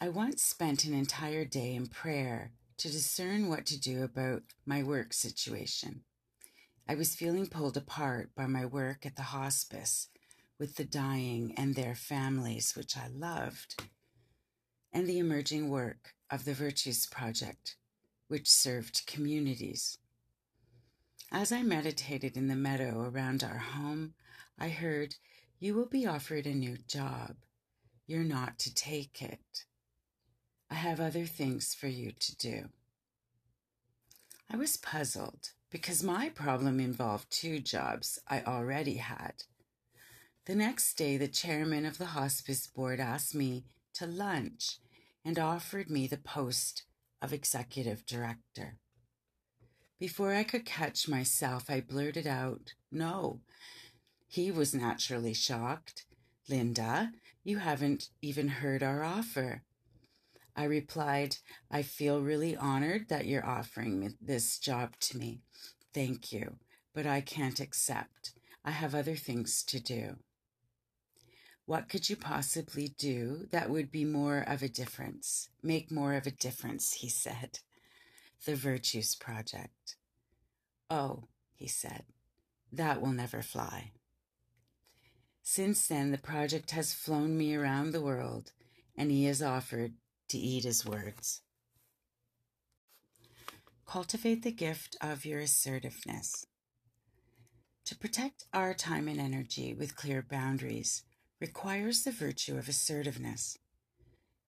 [0.00, 4.82] I once spent an entire day in prayer to discern what to do about my
[4.82, 6.02] work situation.
[6.92, 10.08] I was feeling pulled apart by my work at the hospice
[10.58, 13.82] with the dying and their families, which I loved,
[14.92, 17.76] and the emerging work of the Virtues Project,
[18.28, 19.96] which served communities.
[21.30, 24.12] As I meditated in the meadow around our home,
[24.58, 25.14] I heard,
[25.58, 27.36] You will be offered a new job.
[28.06, 29.64] You're not to take it.
[30.70, 32.68] I have other things for you to do.
[34.50, 39.44] I was puzzled because my problem involved two jobs I already had.
[40.44, 44.78] The next day, the chairman of the hospice board asked me to lunch
[45.24, 46.84] and offered me the post
[47.22, 48.76] of executive director.
[49.98, 53.40] Before I could catch myself, I blurted out, No.
[54.28, 56.04] He was naturally shocked.
[56.48, 57.12] Linda,
[57.44, 59.62] you haven't even heard our offer.
[60.54, 61.36] I replied,
[61.70, 65.40] I feel really honored that you're offering this job to me.
[65.94, 66.56] Thank you,
[66.94, 68.32] but I can't accept.
[68.64, 70.16] I have other things to do.
[71.64, 76.26] What could you possibly do that would be more of a difference, make more of
[76.26, 76.94] a difference?
[76.94, 77.60] He said.
[78.44, 79.96] The Virtues Project.
[80.90, 82.04] Oh, he said,
[82.72, 83.92] that will never fly.
[85.42, 88.52] Since then, the project has flown me around the world,
[88.96, 89.94] and he has offered
[90.32, 91.42] to eat his words.
[93.86, 96.46] Cultivate the gift of your assertiveness.
[97.84, 101.02] To protect our time and energy with clear boundaries
[101.38, 103.58] requires the virtue of assertiveness.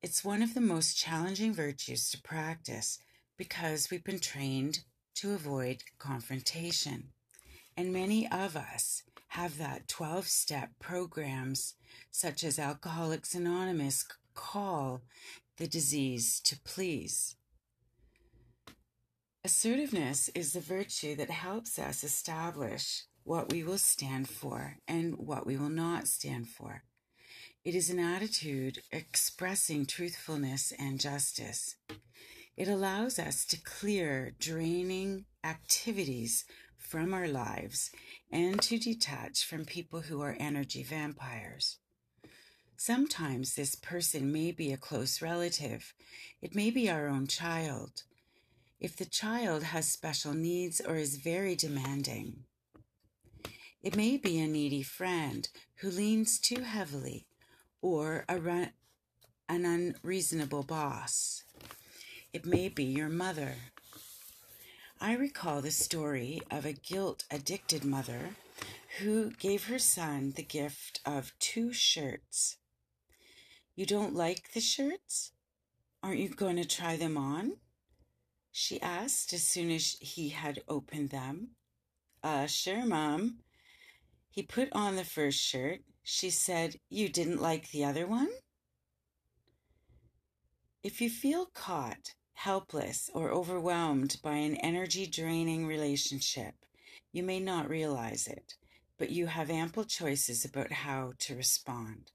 [0.00, 2.98] It's one of the most challenging virtues to practice
[3.36, 4.80] because we've been trained
[5.16, 7.10] to avoid confrontation.
[7.76, 11.74] And many of us have that 12 step programs,
[12.10, 15.02] such as Alcoholics Anonymous, call
[15.56, 17.36] the disease to please.
[19.44, 25.46] Assertiveness is the virtue that helps us establish what we will stand for and what
[25.46, 26.82] we will not stand for.
[27.64, 31.76] It is an attitude expressing truthfulness and justice.
[32.56, 36.44] It allows us to clear draining activities
[36.78, 37.90] from our lives
[38.30, 41.78] and to detach from people who are energy vampires.
[42.76, 45.94] Sometimes this person may be a close relative.
[46.42, 48.02] It may be our own child.
[48.80, 52.44] If the child has special needs or is very demanding,
[53.82, 57.26] it may be a needy friend who leans too heavily
[57.80, 58.72] or a run,
[59.48, 61.44] an unreasonable boss.
[62.32, 63.54] It may be your mother.
[65.00, 68.30] I recall the story of a guilt addicted mother
[68.98, 72.56] who gave her son the gift of two shirts
[73.74, 75.32] you don't like the shirts?
[76.02, 77.56] Aren't you going to try them on?
[78.52, 81.56] She asked as soon as he had opened them.
[82.22, 83.38] Uh, sure, Mom.
[84.30, 85.80] He put on the first shirt.
[86.02, 88.30] She said, You didn't like the other one?
[90.82, 96.54] If you feel caught, helpless, or overwhelmed by an energy draining relationship,
[97.10, 98.54] you may not realize it,
[98.98, 102.12] but you have ample choices about how to respond.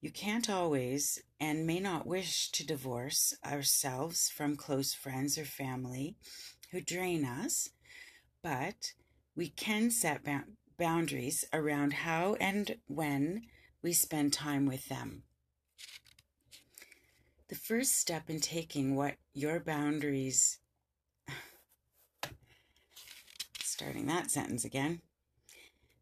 [0.00, 6.14] You can't always and may not wish to divorce ourselves from close friends or family
[6.70, 7.70] who drain us,
[8.40, 8.92] but
[9.34, 10.24] we can set
[10.78, 13.46] boundaries around how and when
[13.82, 15.24] we spend time with them.
[17.48, 20.58] The first step in taking what your boundaries,
[23.62, 25.00] starting that sentence again,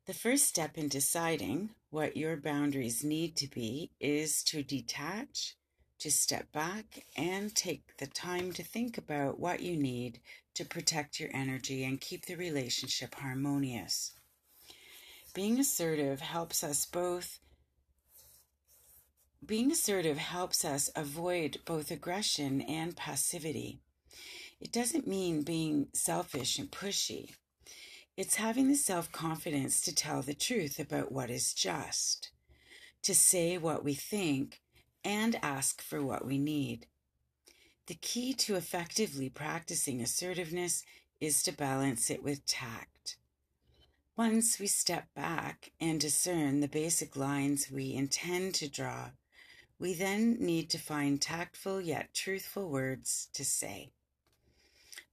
[0.07, 5.57] the first step in deciding what your boundaries need to be is to detach,
[5.99, 10.21] to step back, and take the time to think about what you need
[10.55, 14.13] to protect your energy and keep the relationship harmonious.
[15.35, 17.41] Being assertive helps us both
[19.45, 23.79] being assertive helps us avoid both aggression and passivity.
[24.61, 27.35] It doesn't mean being selfish and pushy.
[28.17, 32.31] It's having the self confidence to tell the truth about what is just,
[33.03, 34.62] to say what we think,
[35.05, 36.87] and ask for what we need.
[37.89, 40.83] The key to effectively practicing assertiveness
[41.21, 43.19] is to balance it with tact.
[44.17, 49.11] Once we step back and discern the basic lines we intend to draw,
[49.79, 53.91] we then need to find tactful yet truthful words to say.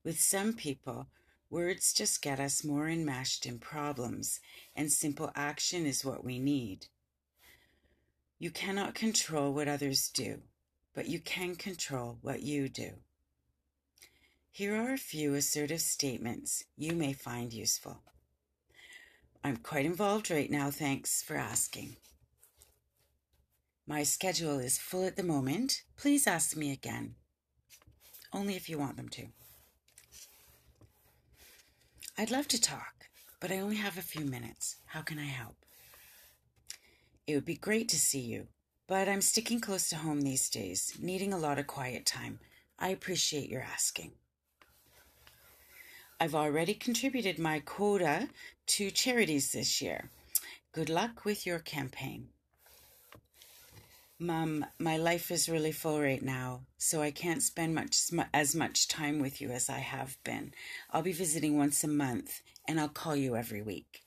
[0.02, 1.08] With some people,
[1.54, 4.40] words just get us more enmeshed in problems,
[4.74, 6.88] and simple action is what we need.
[8.40, 10.42] You cannot control what others do,
[10.94, 12.94] but you can control what you do.
[14.50, 18.02] Here are a few assertive statements you may find useful.
[19.44, 21.96] I'm quite involved right now, thanks for asking.
[23.86, 25.82] My schedule is full at the moment.
[25.96, 27.14] Please ask me again.
[28.32, 29.28] Only if you want them to.
[32.16, 33.08] I'd love to talk,
[33.40, 34.76] but I only have a few minutes.
[34.86, 35.56] How can I help?
[37.26, 38.46] It would be great to see you,
[38.86, 42.38] but I'm sticking close to home these days, needing a lot of quiet time.
[42.78, 44.12] I appreciate your asking.
[46.20, 48.28] I've already contributed my quota
[48.68, 50.10] to charities this year.
[50.72, 52.28] Good luck with your campaign.
[54.24, 57.98] Mom, my life is really full right now, so I can't spend much
[58.32, 60.54] as much time with you as I have been.
[60.90, 64.02] I'll be visiting once a month, and I'll call you every week.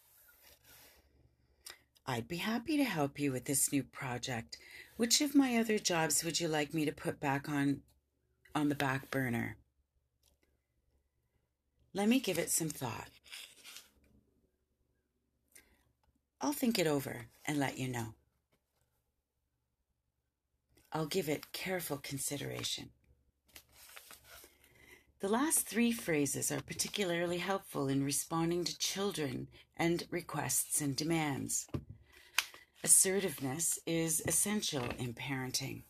[2.08, 4.58] I'd be happy to help you with this new project.
[4.96, 7.82] Which of my other jobs would you like me to put back on
[8.56, 9.58] on the back burner?
[11.94, 13.10] Let me give it some thought.
[16.42, 18.16] I'll think it over and let you know.
[20.92, 22.90] I'll give it careful consideration.
[25.20, 31.68] The last three phrases are particularly helpful in responding to children and requests and demands.
[32.84, 35.84] Assertiveness is essential in parenting.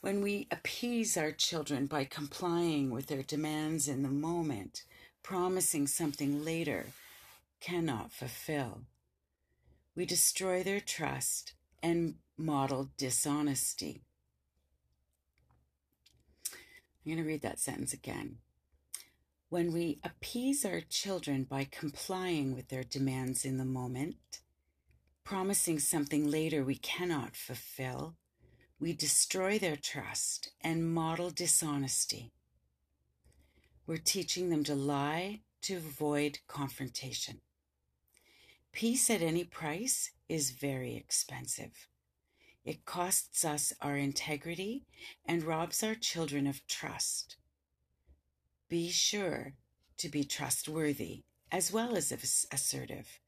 [0.00, 4.84] When we appease our children by complying with their demands in the moment,
[5.22, 6.86] promising something later
[7.60, 8.82] cannot fulfill.
[9.94, 14.00] We destroy their trust and model dishonesty.
[17.04, 18.36] I'm going to read that sentence again.
[19.48, 24.40] When we appease our children by complying with their demands in the moment,
[25.24, 28.16] promising something later we cannot fulfill,
[28.78, 32.30] we destroy their trust and model dishonesty.
[33.86, 37.40] We're teaching them to lie to avoid confrontation.
[38.70, 41.88] Peace at any price is very expensive.
[42.68, 44.84] It costs us our integrity
[45.24, 47.36] and robs our children of trust.
[48.68, 49.54] Be sure
[49.96, 52.12] to be trustworthy as well as
[52.52, 53.20] assertive.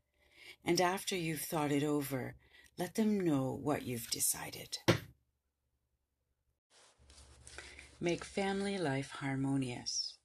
[0.62, 2.34] And after you've thought it over,
[2.76, 4.76] let them know what you've decided.
[7.98, 10.18] Make family life harmonious.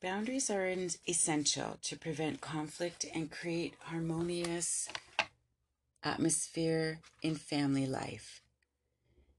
[0.00, 0.72] Boundaries are
[1.08, 4.88] essential to prevent conflict and create harmonious
[6.04, 8.42] atmosphere in family life.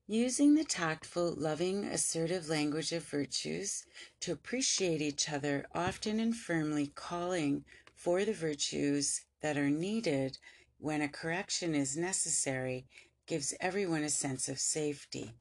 [0.07, 3.85] Using the tactful, loving, assertive language of virtues
[4.19, 7.63] to appreciate each other, often and firmly calling
[7.95, 10.37] for the virtues that are needed
[10.77, 12.85] when a correction is necessary,
[13.27, 15.31] gives everyone a sense of safety.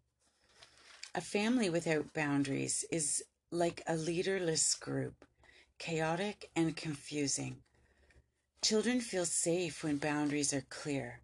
[1.14, 5.24] A family without boundaries is like a leaderless group,
[5.78, 7.56] chaotic and confusing.
[8.62, 11.22] Children feel safe when boundaries are clear.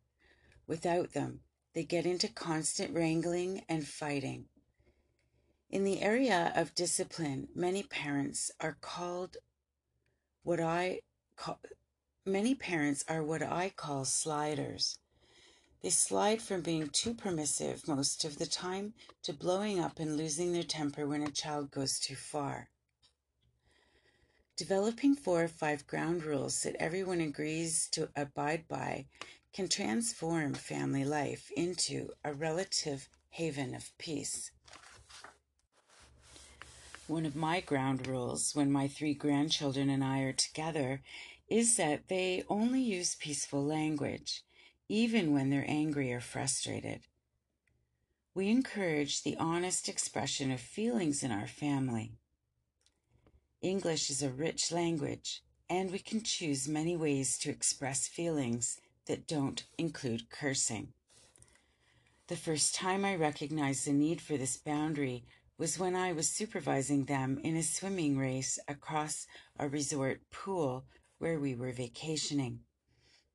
[0.66, 4.46] Without them, they get into constant wrangling and fighting.
[5.70, 9.36] In the area of discipline, many parents are called
[10.42, 11.02] what I
[11.36, 11.60] call
[12.26, 14.98] many parents are what I call sliders.
[15.80, 20.52] They slide from being too permissive most of the time to blowing up and losing
[20.52, 22.70] their temper when a child goes too far.
[24.58, 29.06] Developing four or five ground rules that everyone agrees to abide by
[29.52, 34.50] can transform family life into a relative haven of peace.
[37.06, 41.02] One of my ground rules when my three grandchildren and I are together
[41.46, 44.42] is that they only use peaceful language,
[44.88, 47.02] even when they're angry or frustrated.
[48.34, 52.18] We encourage the honest expression of feelings in our family.
[53.60, 59.26] English is a rich language, and we can choose many ways to express feelings that
[59.26, 60.92] don't include cursing.
[62.28, 65.24] The first time I recognized the need for this boundary
[65.58, 69.26] was when I was supervising them in a swimming race across
[69.58, 70.84] a resort pool
[71.18, 72.60] where we were vacationing.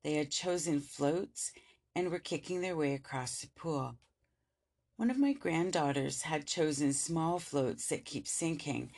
[0.02, 1.52] They had chosen floats
[1.94, 3.96] and were kicking their way across the pool.
[4.96, 8.92] One of my granddaughters had chosen small floats that keep sinking,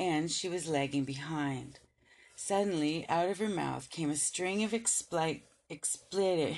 [0.00, 1.78] and she was lagging behind.
[2.34, 6.56] Suddenly, out of her mouth came a string of expli- expletive,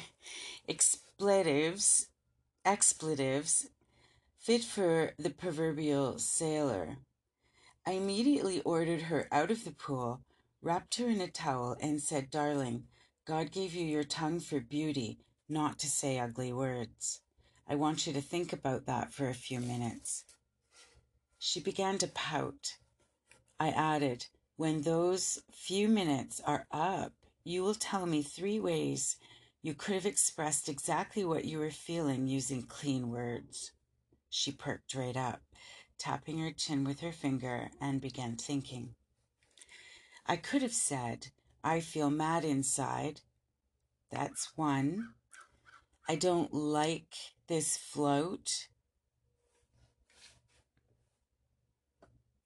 [0.68, 2.06] expletives,
[2.64, 3.66] expletives
[4.38, 6.98] fit for the proverbial sailor.
[7.84, 10.20] I immediately ordered her out of the pool,
[10.62, 12.84] wrapped her in a towel, and said, Darling,
[13.26, 15.18] God gave you your tongue for beauty,
[15.48, 17.22] not to say ugly words.
[17.68, 20.24] I want you to think about that for a few minutes.
[21.40, 22.76] She began to pout.
[23.58, 24.26] I added,
[24.56, 27.12] When those few minutes are up,
[27.44, 29.16] you will tell me three ways
[29.62, 33.72] you could have expressed exactly what you were feeling using clean words.
[34.28, 35.42] She perked right up,
[35.98, 38.94] tapping her chin with her finger, and began thinking.
[40.26, 41.28] I could have said,
[41.62, 43.20] I feel mad inside.
[44.10, 45.14] That's one.
[46.08, 47.14] I don't like
[47.46, 48.68] this float.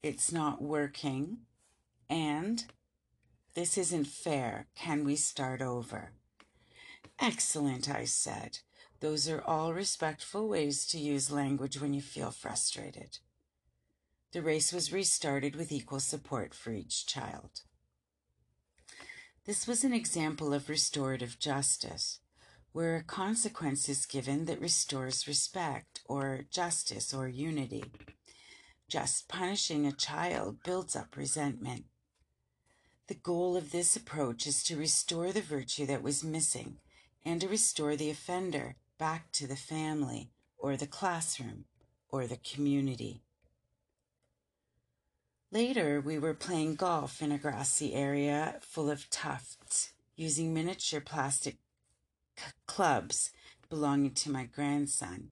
[0.03, 1.39] It's not working.
[2.09, 2.65] And
[3.55, 4.67] this isn't fair.
[4.77, 6.13] Can we start over?
[7.19, 8.59] Excellent, I said.
[9.01, 13.19] Those are all respectful ways to use language when you feel frustrated.
[14.33, 17.63] The race was restarted with equal support for each child.
[19.47, 22.19] This was an example of restorative justice,
[22.73, 27.85] where a consequence is given that restores respect or justice or unity.
[28.89, 31.87] Just punishing a child builds up resentment.
[33.09, 36.79] The goal of this approach is to restore the virtue that was missing
[37.25, 41.65] and to restore the offender back to the family or the classroom
[42.09, 43.23] or the community.
[45.53, 51.57] Later, we were playing golf in a grassy area full of tufts using miniature plastic
[52.37, 53.31] c- clubs
[53.69, 55.31] belonging to my grandson.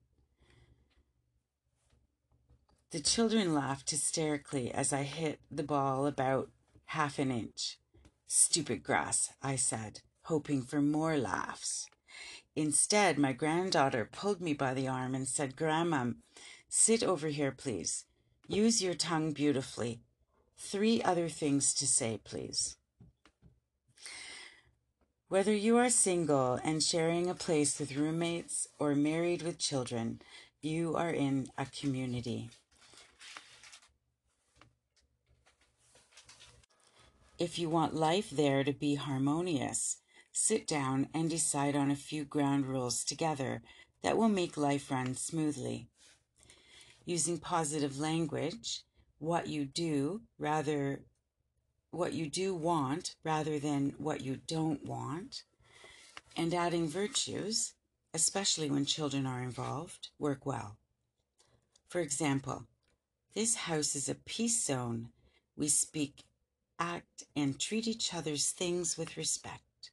[2.90, 6.50] The children laughed hysterically as I hit the ball about
[6.86, 7.78] half an inch.
[8.26, 11.86] Stupid grass, I said, hoping for more laughs.
[12.56, 16.12] Instead, my granddaughter pulled me by the arm and said, Grandma,
[16.68, 18.04] sit over here, please.
[18.46, 20.00] Use your tongue beautifully.
[20.56, 22.76] Three other things to say, please.
[25.28, 30.20] Whether you are single and sharing a place with roommates or married with children,
[30.60, 32.50] you are in a community.
[37.38, 39.96] If you want life there to be harmonious,
[40.32, 43.62] sit down and decide on a few ground rules together
[44.02, 45.88] that will make life run smoothly.
[47.04, 48.82] Using positive language,
[49.18, 51.00] what you do rather
[51.90, 55.44] what you do want rather than what you don't want,
[56.36, 57.74] and adding virtues,
[58.12, 60.76] especially when children are involved, work well.
[61.88, 62.66] For example,
[63.34, 65.10] this house is a peace zone.
[65.56, 66.24] We speak
[66.84, 69.90] act, and treat each other's things with respect.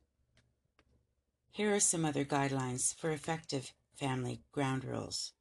[1.52, 5.34] Here are some other guidelines for effective family ground rules.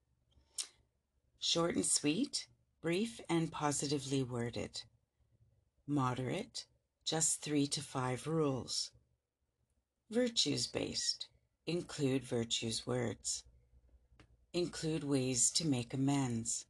[1.39, 2.47] Short and sweet,
[2.81, 4.83] brief and positively worded,
[5.87, 6.67] moderate,
[7.05, 8.91] just three to five rules,
[10.11, 11.29] virtues based,
[11.67, 13.45] include virtues words,
[14.53, 16.67] include ways to make amends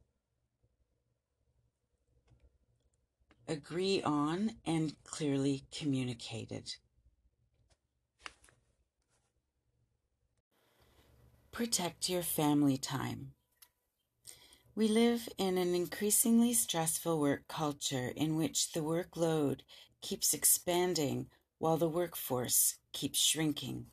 [3.51, 6.75] agree on and clearly communicated.
[11.51, 13.33] Protect your family time.
[14.73, 19.59] We live in an increasingly stressful work culture in which the workload
[20.01, 21.27] keeps expanding
[21.59, 23.87] while the workforce keeps shrinking.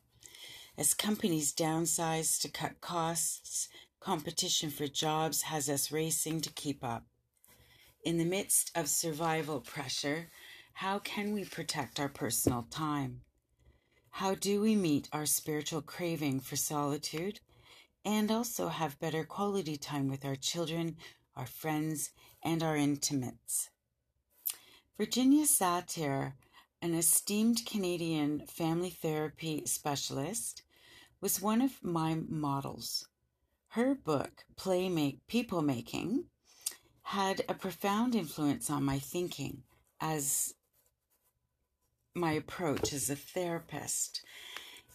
[0.77, 3.67] As companies downsize to cut costs,
[3.99, 7.05] competition for jobs has us racing to keep up.
[8.01, 10.29] In the midst of survival pressure,
[10.71, 13.21] how can we protect our personal time?
[14.11, 17.41] How do we meet our spiritual craving for solitude
[18.05, 20.95] and also have better quality time with our children,
[21.35, 23.69] our friends, and our intimates?
[24.97, 26.33] Virginia Satir,
[26.81, 30.63] an esteemed Canadian family therapy specialist,
[31.19, 33.09] was one of my models.
[33.73, 36.25] Her book, Playmate People Making,
[37.09, 39.63] had a profound influence on my thinking
[39.99, 40.53] as
[42.13, 44.21] my approach as a therapist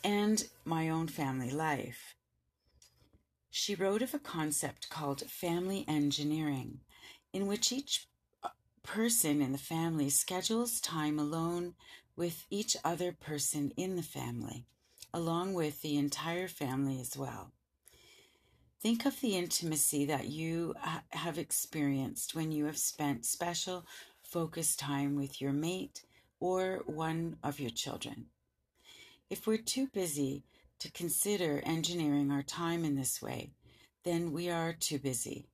[0.04, 2.14] and my own family life.
[3.50, 6.78] She wrote of a concept called family engineering,
[7.32, 8.06] in which each
[8.44, 8.50] uh,
[8.84, 11.74] person in the family schedules time alone
[12.14, 14.66] with each other person in the family,
[15.12, 17.50] along with the entire family as well.
[18.84, 23.86] Think of the intimacy that you uh, have experienced when you have spent special,
[24.22, 26.02] focused time with your mate
[26.38, 28.26] or one of your children.
[29.30, 30.44] If we're too busy
[30.80, 33.52] to consider engineering our time in this way,
[34.04, 35.46] then we are too busy.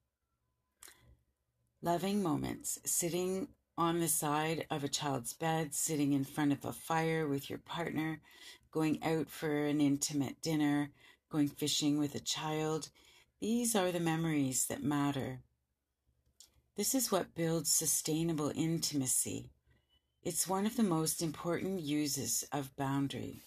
[1.81, 3.47] Loving moments, sitting
[3.79, 7.61] on the side of a child's bed, sitting in front of a fire with your
[7.61, 8.23] partner,
[8.73, 10.91] going out for an intimate dinner,
[11.31, 12.89] going fishing with a child,
[13.41, 15.41] these are the memories that matter.
[16.77, 19.51] This is what builds sustainable intimacy.
[20.23, 23.41] It's one of the most important uses of boundary.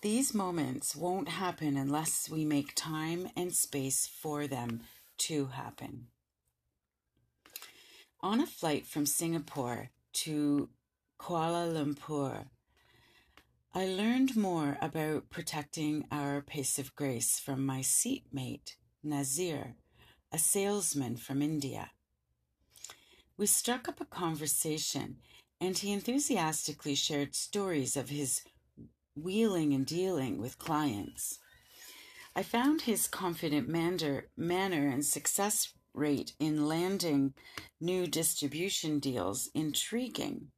[0.00, 4.80] These moments won't happen unless we make time and space for them
[5.18, 6.06] to happen.
[8.22, 10.70] On a flight from Singapore to
[11.20, 12.46] Kuala Lumpur,
[13.74, 19.76] I learned more about protecting our pace of grace from my seatmate, Nazir,
[20.30, 21.90] a salesman from India.
[23.38, 25.16] We struck up a conversation
[25.58, 28.42] and he enthusiastically shared stories of his
[29.16, 31.38] wheeling and dealing with clients.
[32.36, 37.32] I found his confident manner, manner and success rate in landing
[37.80, 40.48] new distribution deals intriguing.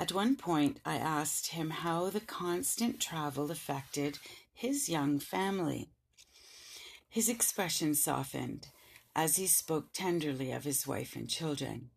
[0.00, 4.18] At one point, I asked him how the constant travel affected
[4.50, 5.90] his young family.
[7.10, 8.68] His expression softened
[9.14, 11.90] as he spoke tenderly of his wife and children.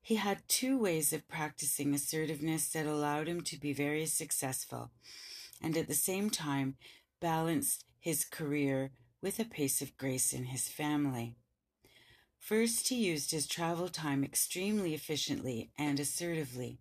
[0.00, 4.90] He had two ways of practicing assertiveness that allowed him to be very successful
[5.62, 6.74] and at the same time
[7.20, 11.36] balanced his career with a pace of grace in his family.
[12.40, 16.80] First, he used his travel time extremely efficiently and assertively.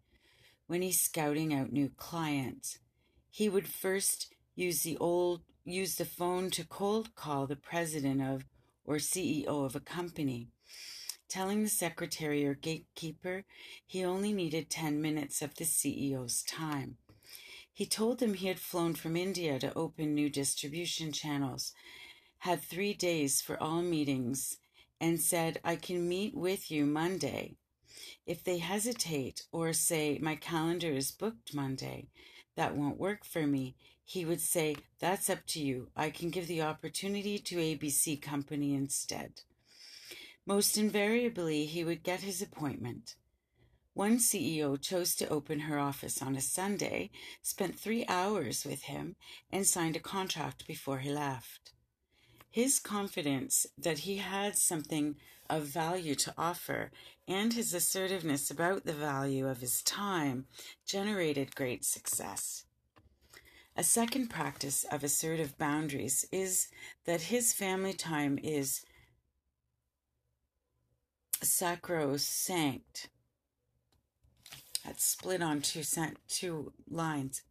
[0.72, 2.80] When he's scouting out new clients,
[3.30, 8.46] he would first use the old use the phone to cold call the president of
[8.86, 10.48] or CEO of a company
[11.28, 13.44] telling the secretary or gatekeeper
[13.86, 16.96] he only needed 10 minutes of the CEO's time.
[17.74, 21.74] He told them he had flown from India to open new distribution channels,
[22.38, 24.56] had three days for all meetings,
[25.02, 27.58] and said, I can meet with you Monday.
[28.26, 32.10] If they hesitate or say, My calendar is booked Monday,
[32.56, 35.90] that won't work for me, he would say, That's up to you.
[35.96, 39.42] I can give the opportunity to ABC Company instead.
[40.46, 43.16] Most invariably, he would get his appointment.
[43.94, 47.12] One CEO chose to open her office on a Sunday,
[47.42, 49.16] spent three hours with him,
[49.52, 51.74] and signed a contract before he left.
[52.50, 55.16] His confidence that he had something
[55.52, 56.90] of value to offer
[57.28, 60.46] and his assertiveness about the value of his time
[60.86, 62.64] generated great success.
[63.76, 66.70] A second practice of assertive boundaries is
[67.06, 68.86] that his family time is
[71.42, 73.10] sacrosanct.
[74.86, 77.44] That's split on two cent, two lines.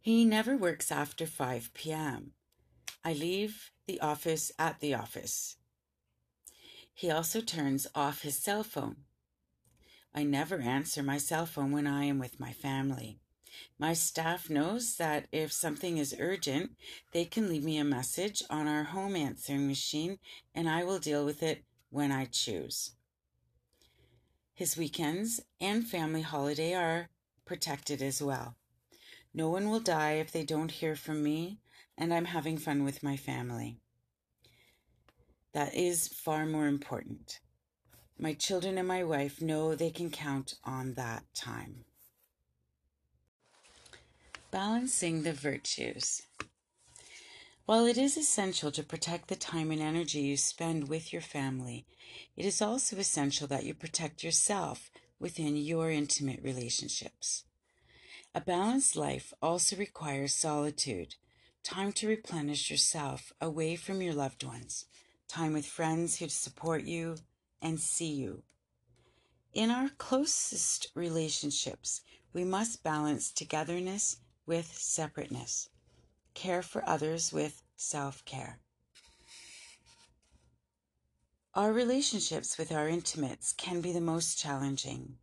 [0.00, 2.32] He never works after 5 p.m.
[3.06, 5.58] I leave the office at the office.
[6.92, 8.96] He also turns off his cell phone.
[10.12, 13.20] I never answer my cell phone when I am with my family.
[13.78, 16.72] My staff knows that if something is urgent,
[17.12, 20.18] they can leave me a message on our home answering machine
[20.52, 22.96] and I will deal with it when I choose.
[24.52, 27.10] His weekends and family holiday are
[27.44, 28.56] protected as well.
[29.32, 31.60] No one will die if they don't hear from me,
[31.98, 33.78] and I'm having fun with my family.
[35.52, 37.40] That is far more important.
[38.18, 41.84] My children and my wife know they can count on that time.
[44.50, 46.22] Balancing the virtues.
[47.66, 51.84] While it is essential to protect the time and energy you spend with your family,
[52.36, 57.44] it is also essential that you protect yourself within your intimate relationships.
[58.34, 61.16] A balanced life also requires solitude,
[61.66, 64.84] time to replenish yourself away from your loved ones,
[65.26, 67.16] time with friends who support you
[67.60, 68.40] and see you.
[69.52, 72.02] In our closest relationships,
[72.32, 75.68] we must balance togetherness with separateness,
[76.34, 78.60] care for others with self care.
[81.52, 85.16] Our relationships with our intimates can be the most challenging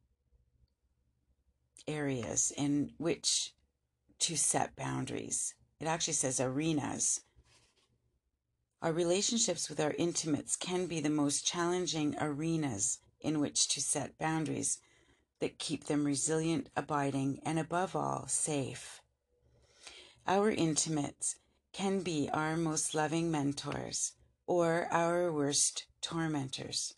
[1.88, 3.54] areas in which
[4.20, 5.54] to set boundaries.
[5.80, 7.22] It actually says arenas.
[8.82, 14.18] Our relationships with our intimates can be the most challenging arenas in which to set
[14.18, 14.80] boundaries
[15.40, 19.02] that keep them resilient, abiding, and above all, safe.
[20.28, 21.38] Our intimates
[21.74, 24.14] can be our most loving mentors
[24.46, 26.94] or our worst tormentors,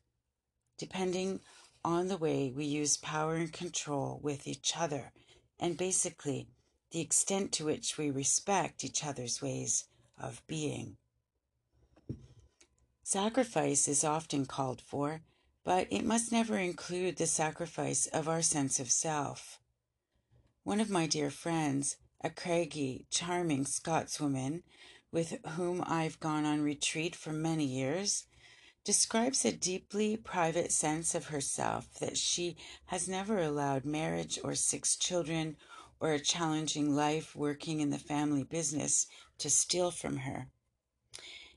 [0.78, 1.40] depending
[1.84, 5.12] on the way we use power and control with each other,
[5.60, 6.50] and basically
[6.92, 9.86] the extent to which we respect each other's ways
[10.18, 10.98] of being.
[13.04, 15.22] Sacrifice is often called for,
[15.64, 19.60] but it must never include the sacrifice of our sense of self.
[20.64, 24.64] One of my dear friends a craggy, charming Scotswoman
[25.12, 28.26] with whom I've gone on retreat for many years,
[28.84, 32.58] describes a deeply private sense of herself that she
[32.88, 35.56] has never allowed marriage or six children
[36.00, 40.48] or a challenging life working in the family business to steal from her.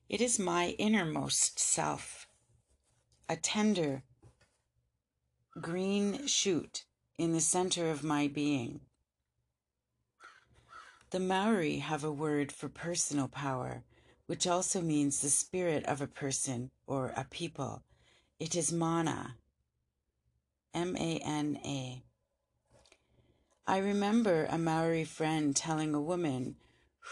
[0.09, 2.27] It is my innermost self,
[3.29, 4.03] a tender
[5.61, 6.85] green shoot
[7.19, 8.81] in the center of my being
[11.11, 13.83] the Maori have a word for personal power,
[14.27, 17.83] which also means the spirit of a person or a people.
[18.39, 19.37] It is mana.
[20.75, 22.03] M A N A.
[23.69, 26.57] I remember a Maori friend telling a woman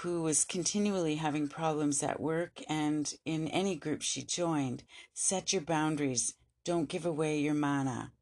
[0.00, 4.82] who was continually having problems at work and in any group she joined
[5.12, 6.32] set your boundaries,
[6.64, 8.12] don't give away your mana.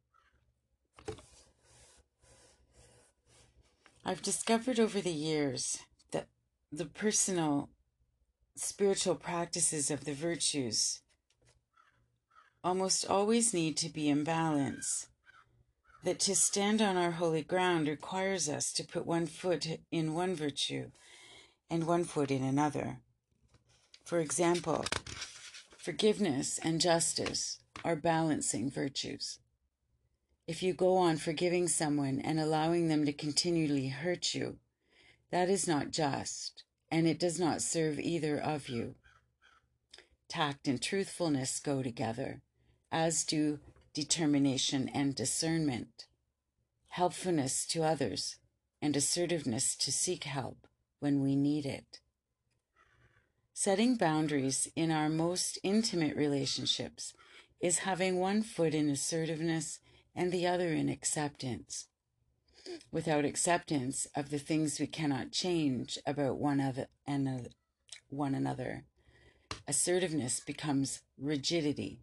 [4.04, 5.78] I've discovered over the years
[6.10, 6.26] that
[6.72, 7.70] the personal
[8.56, 11.02] spiritual practices of the virtues
[12.64, 15.06] almost always need to be in balance.
[16.04, 20.34] That to stand on our holy ground requires us to put one foot in one
[20.34, 20.90] virtue
[21.70, 22.98] and one foot in another.
[24.04, 24.84] For example,
[25.78, 29.38] forgiveness and justice are balancing virtues.
[30.46, 34.58] If you go on forgiving someone and allowing them to continually hurt you,
[35.30, 38.96] that is not just, and it does not serve either of you.
[40.28, 42.42] Tact and truthfulness go together,
[42.92, 43.58] as do
[43.94, 46.06] determination and discernment,
[46.88, 48.36] helpfulness to others,
[48.82, 50.66] and assertiveness to seek help
[50.98, 52.00] when we need it.
[53.52, 57.14] Setting boundaries in our most intimate relationships
[57.60, 59.78] is having one foot in assertiveness
[60.14, 61.86] and the other in acceptance.
[62.90, 67.48] Without acceptance of the things we cannot change about one other and
[68.08, 68.84] one another,
[69.68, 72.00] assertiveness becomes rigidity.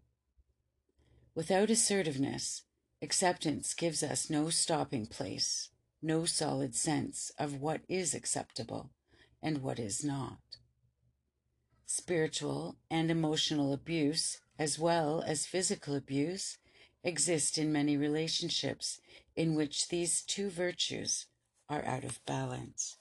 [1.34, 2.62] Without assertiveness,
[3.00, 5.70] acceptance gives us no stopping place,
[6.02, 8.90] no solid sense of what is acceptable
[9.42, 10.38] and what is not.
[11.86, 16.58] Spiritual and emotional abuse, as well as physical abuse,
[17.02, 19.00] exist in many relationships
[19.34, 21.26] in which these two virtues
[21.68, 22.98] are out of balance.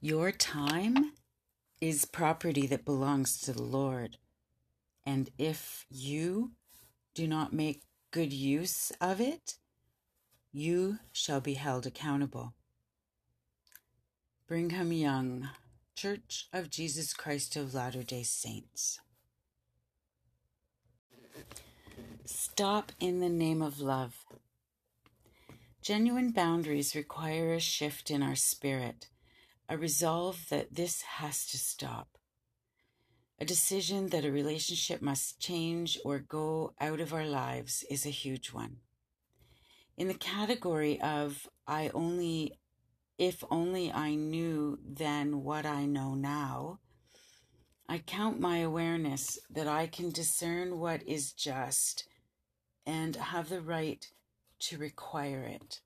[0.00, 1.12] Your time
[1.80, 4.18] is property that belongs to the Lord.
[5.04, 6.52] And if you
[7.14, 9.56] do not make good use of it,
[10.52, 12.54] you shall be held accountable.
[14.46, 15.48] Brigham Young,
[15.94, 19.00] Church of Jesus Christ of Latter day Saints.
[22.24, 24.24] Stop in the name of love.
[25.82, 29.08] Genuine boundaries require a shift in our spirit,
[29.70, 32.18] a resolve that this has to stop,
[33.38, 38.10] a decision that a relationship must change or go out of our lives is a
[38.10, 38.78] huge one.
[39.96, 42.58] In the category of I only,
[43.16, 46.80] if only I knew then what I know now,
[47.88, 52.08] I count my awareness that I can discern what is just
[52.84, 54.04] and have the right
[54.60, 55.80] to require it.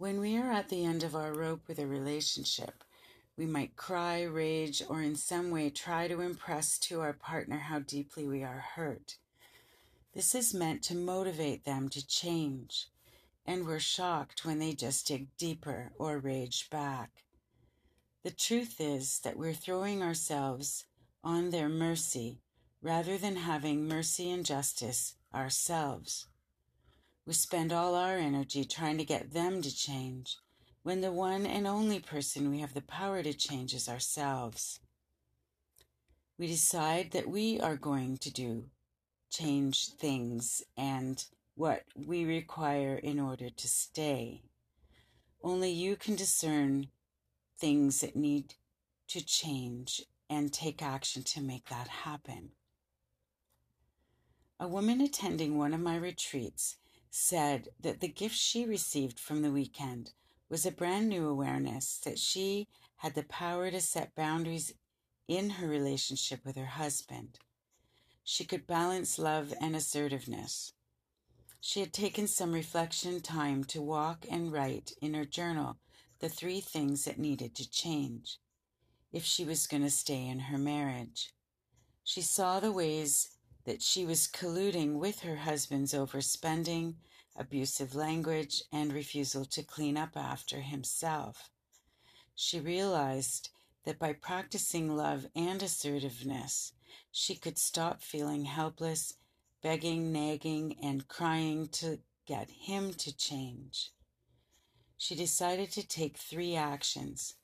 [0.00, 2.84] When we are at the end of our rope with a relationship,
[3.36, 7.80] we might cry, rage, or in some way try to impress to our partner how
[7.80, 9.18] deeply we are hurt.
[10.14, 12.88] This is meant to motivate them to change,
[13.44, 17.24] and we're shocked when they just dig deeper or rage back.
[18.22, 20.86] The truth is that we're throwing ourselves
[21.22, 22.40] on their mercy
[22.80, 26.26] rather than having mercy and justice ourselves.
[27.26, 30.36] We spend all our energy trying to get them to change
[30.82, 34.80] when the one and only person we have the power to change is ourselves.
[36.38, 38.70] We decide that we are going to do
[39.30, 44.42] change things and what we require in order to stay.
[45.42, 46.88] Only you can discern
[47.58, 48.54] things that need
[49.08, 52.50] to change and take action to make that happen.
[54.58, 56.76] A woman attending one of my retreats
[57.10, 60.12] said that the gift she received from the weekend
[60.48, 64.72] was a brand new awareness that she had the power to set boundaries
[65.26, 67.38] in her relationship with her husband.
[68.24, 70.72] She could balance love and assertiveness.
[71.60, 75.78] She had taken some reflection time to walk and write in her journal
[76.20, 78.38] the three things that needed to change
[79.12, 81.32] if she was going to stay in her marriage.
[82.04, 83.30] She saw the ways
[83.70, 86.92] that she was colluding with her husband's overspending,
[87.36, 91.50] abusive language, and refusal to clean up after himself.
[92.34, 93.50] She realized
[93.84, 96.72] that by practicing love and assertiveness,
[97.12, 99.14] she could stop feeling helpless,
[99.62, 103.92] begging, nagging, and crying to get him to change.
[104.98, 107.36] She decided to take three actions.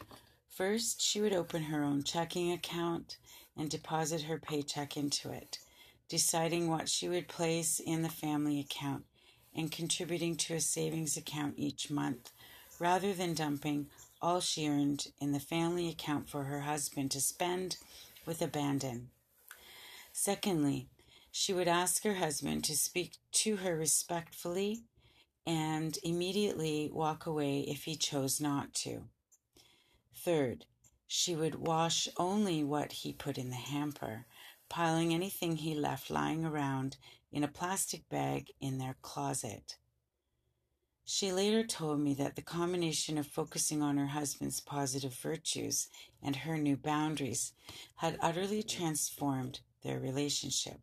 [0.49, 3.17] First, she would open her own checking account
[3.57, 5.61] and deposit her paycheck into it,
[6.09, 9.05] deciding what she would place in the family account
[9.55, 12.31] and contributing to a savings account each month,
[12.79, 13.87] rather than dumping
[14.21, 17.77] all she earned in the family account for her husband to spend
[18.27, 19.09] with abandon.
[20.13, 20.89] Secondly,
[21.31, 24.83] she would ask her husband to speak to her respectfully
[25.47, 29.05] and immediately walk away if he chose not to.
[30.15, 30.65] Third,
[31.07, 34.25] she would wash only what he put in the hamper,
[34.69, 36.97] piling anything he left lying around
[37.33, 39.77] in a plastic bag in their closet.
[41.05, 45.89] She later told me that the combination of focusing on her husband's positive virtues
[46.21, 47.53] and her new boundaries
[47.97, 50.81] had utterly transformed their relationship.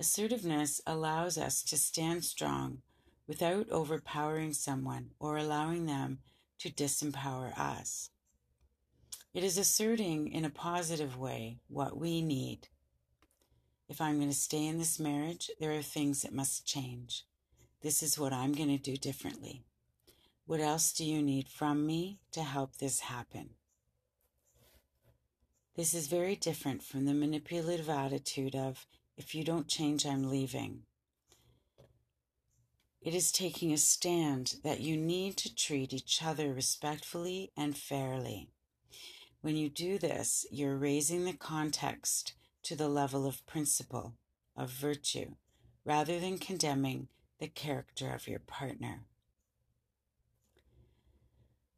[0.00, 2.80] Assertiveness allows us to stand strong
[3.26, 6.20] without overpowering someone or allowing them
[6.60, 8.08] to disempower us.
[9.32, 12.68] It is asserting in a positive way what we need.
[13.88, 17.24] If I'm going to stay in this marriage, there are things that must change.
[17.80, 19.62] This is what I'm going to do differently.
[20.46, 23.50] What else do you need from me to help this happen?
[25.76, 28.84] This is very different from the manipulative attitude of,
[29.16, 30.82] if you don't change, I'm leaving.
[33.00, 38.50] It is taking a stand that you need to treat each other respectfully and fairly.
[39.42, 42.34] When you do this, you're raising the context
[42.64, 44.14] to the level of principle,
[44.54, 45.36] of virtue,
[45.84, 49.06] rather than condemning the character of your partner.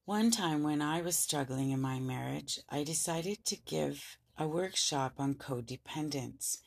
[0.04, 5.14] One time when I was struggling in my marriage, I decided to give a workshop
[5.18, 6.58] on codependence,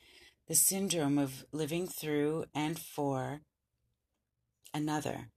[0.48, 3.42] the syndrome of living through and for
[4.74, 5.32] another,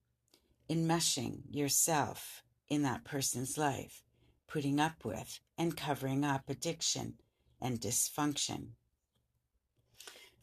[0.70, 4.04] enmeshing yourself in that person's life,
[4.48, 7.14] putting up with and covering up addiction
[7.60, 8.70] and dysfunction.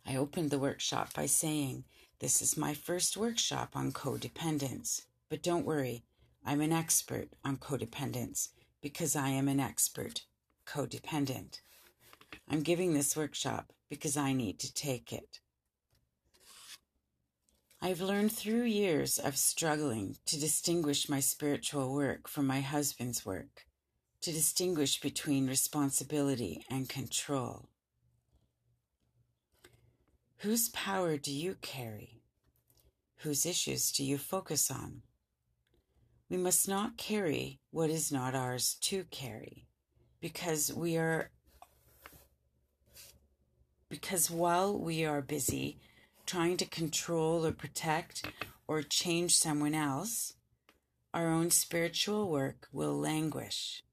[0.05, 1.85] I opened the workshop by saying,
[2.19, 6.03] This is my first workshop on codependence, but don't worry,
[6.45, 8.49] I'm an expert on codependence
[8.81, 10.21] because I am an expert
[10.67, 11.61] codependent.
[12.47, 15.39] I'm giving this workshop because I need to take it.
[17.81, 23.65] I've learned through years of struggling to distinguish my spiritual work from my husband's work,
[24.25, 27.69] to distinguish between responsibility and control.
[30.37, 32.23] Whose power do you carry?
[33.17, 35.03] Whose issues do you focus on?
[36.27, 39.67] We must not carry what is not ours to carry
[40.19, 41.29] because we are
[43.89, 45.77] because while we are busy
[46.25, 48.25] trying to control or protect
[48.67, 50.33] or change someone else,
[51.13, 53.84] our own spiritual work will languish.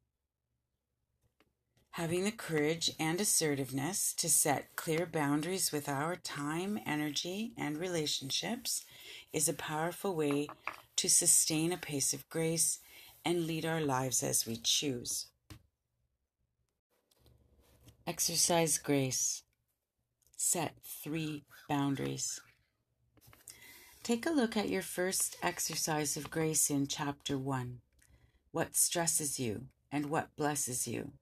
[1.97, 8.87] Having the courage and assertiveness to set clear boundaries with our time, energy, and relationships
[9.31, 10.49] is a powerful way
[10.97, 12.79] to sustain a pace of grace
[13.27, 15.27] and lead our lives as we choose.
[18.07, 19.43] Exercise grace.
[20.35, 22.41] Set three boundaries.
[24.03, 27.81] Take a look at your first exercise of grace in chapter 1.
[28.51, 31.13] What stresses you and what blesses you?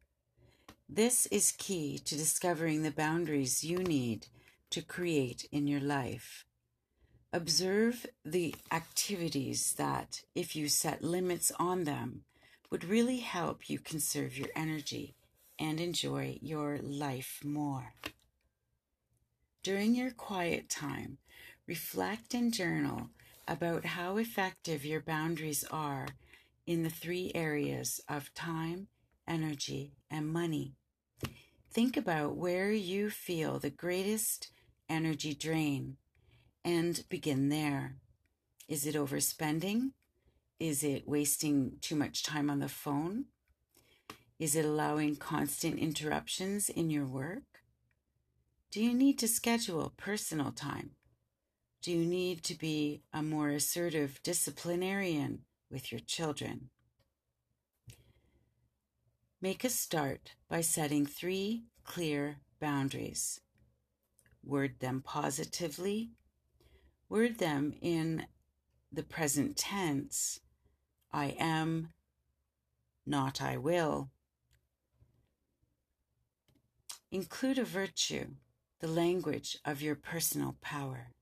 [0.92, 4.26] This is key to discovering the boundaries you need
[4.70, 6.44] to create in your life.
[7.32, 12.24] Observe the activities that, if you set limits on them,
[12.72, 15.14] would really help you conserve your energy
[15.60, 17.94] and enjoy your life more.
[19.62, 21.18] During your quiet time,
[21.68, 23.10] reflect and journal
[23.46, 26.08] about how effective your boundaries are
[26.66, 28.88] in the three areas of time,
[29.28, 30.74] energy, and money.
[31.72, 34.50] Think about where you feel the greatest
[34.88, 35.98] energy drain
[36.64, 37.94] and begin there.
[38.66, 39.92] Is it overspending?
[40.58, 43.26] Is it wasting too much time on the phone?
[44.40, 47.62] Is it allowing constant interruptions in your work?
[48.72, 50.90] Do you need to schedule personal time?
[51.82, 56.70] Do you need to be a more assertive disciplinarian with your children?
[59.42, 63.40] Make a start by setting three clear boundaries.
[64.44, 66.10] Word them positively.
[67.08, 68.26] Word them in
[68.92, 70.40] the present tense
[71.10, 71.88] I am,
[73.06, 74.10] not I will.
[77.10, 78.26] Include a virtue,
[78.80, 81.12] the language of your personal power.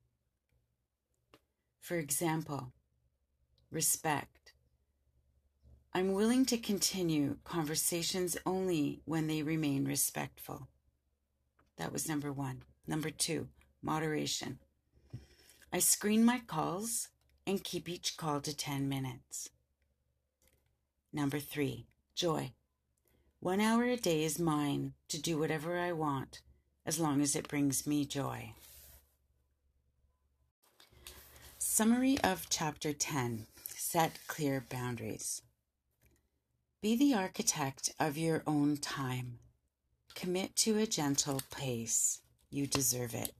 [1.80, 2.72] For example,
[3.70, 4.47] respect.
[5.95, 10.68] I'm willing to continue conversations only when they remain respectful.
[11.76, 12.62] That was number one.
[12.86, 13.49] Number two,
[13.82, 14.59] moderation.
[15.72, 17.09] I screen my calls
[17.47, 19.51] and keep each call to 10 minutes.
[21.12, 22.53] Number three, joy.
[23.41, 26.41] One hour a day is mine to do whatever I want
[26.84, 28.53] as long as it brings me joy.
[31.59, 35.43] Summary of Chapter 10 Set Clear Boundaries.
[36.81, 39.41] Be the architect of your own time.
[40.14, 42.20] Commit to a gentle pace.
[42.51, 43.33] You deserve it.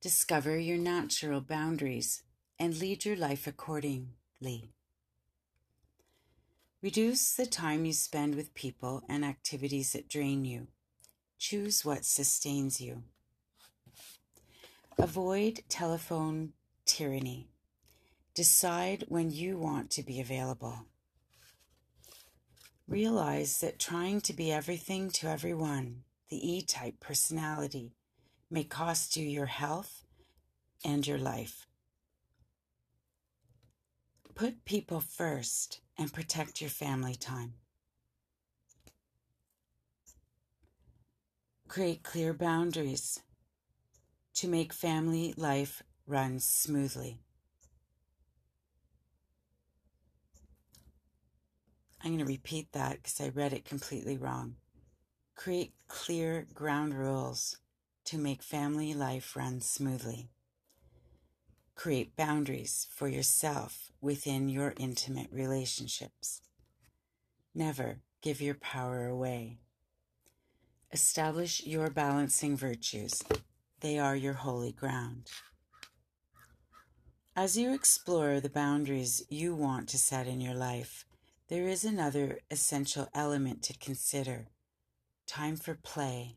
[0.00, 2.22] Discover your natural boundaries
[2.58, 4.70] and lead your life accordingly.
[6.80, 10.68] Reduce the time you spend with people and activities that drain you.
[11.38, 13.02] Choose what sustains you.
[14.96, 16.54] Avoid telephone
[16.86, 17.48] tyranny.
[18.32, 20.86] Decide when you want to be available.
[22.90, 27.94] Realize that trying to be everything to everyone, the E type personality,
[28.50, 30.02] may cost you your health
[30.84, 31.68] and your life.
[34.34, 37.54] Put people first and protect your family time.
[41.68, 43.20] Create clear boundaries
[44.34, 47.20] to make family life run smoothly.
[52.02, 54.56] I'm going to repeat that because I read it completely wrong.
[55.34, 57.58] Create clear ground rules
[58.06, 60.30] to make family life run smoothly.
[61.74, 66.42] Create boundaries for yourself within your intimate relationships.
[67.54, 69.58] Never give your power away.
[70.92, 73.22] Establish your balancing virtues.
[73.80, 75.30] They are your holy ground.
[77.36, 81.06] As you explore the boundaries you want to set in your life,
[81.50, 84.46] there is another essential element to consider
[85.26, 86.36] time for play.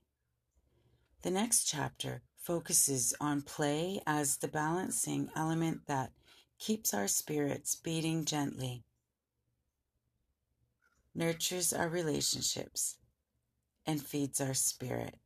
[1.21, 6.09] The next chapter focuses on play as the balancing element that
[6.57, 8.85] keeps our spirits beating gently,
[11.13, 12.97] nurtures our relationships,
[13.85, 15.17] and feeds our spirit.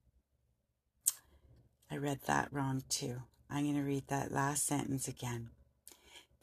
[1.89, 3.21] I read that wrong too.
[3.49, 5.51] I'm going to read that last sentence again.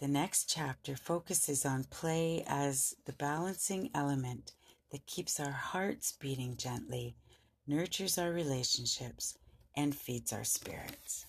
[0.01, 4.53] The next chapter focuses on play as the balancing element
[4.91, 7.17] that keeps our hearts beating gently,
[7.67, 9.39] nurtures our relationships,
[9.77, 11.27] and feeds our spirits.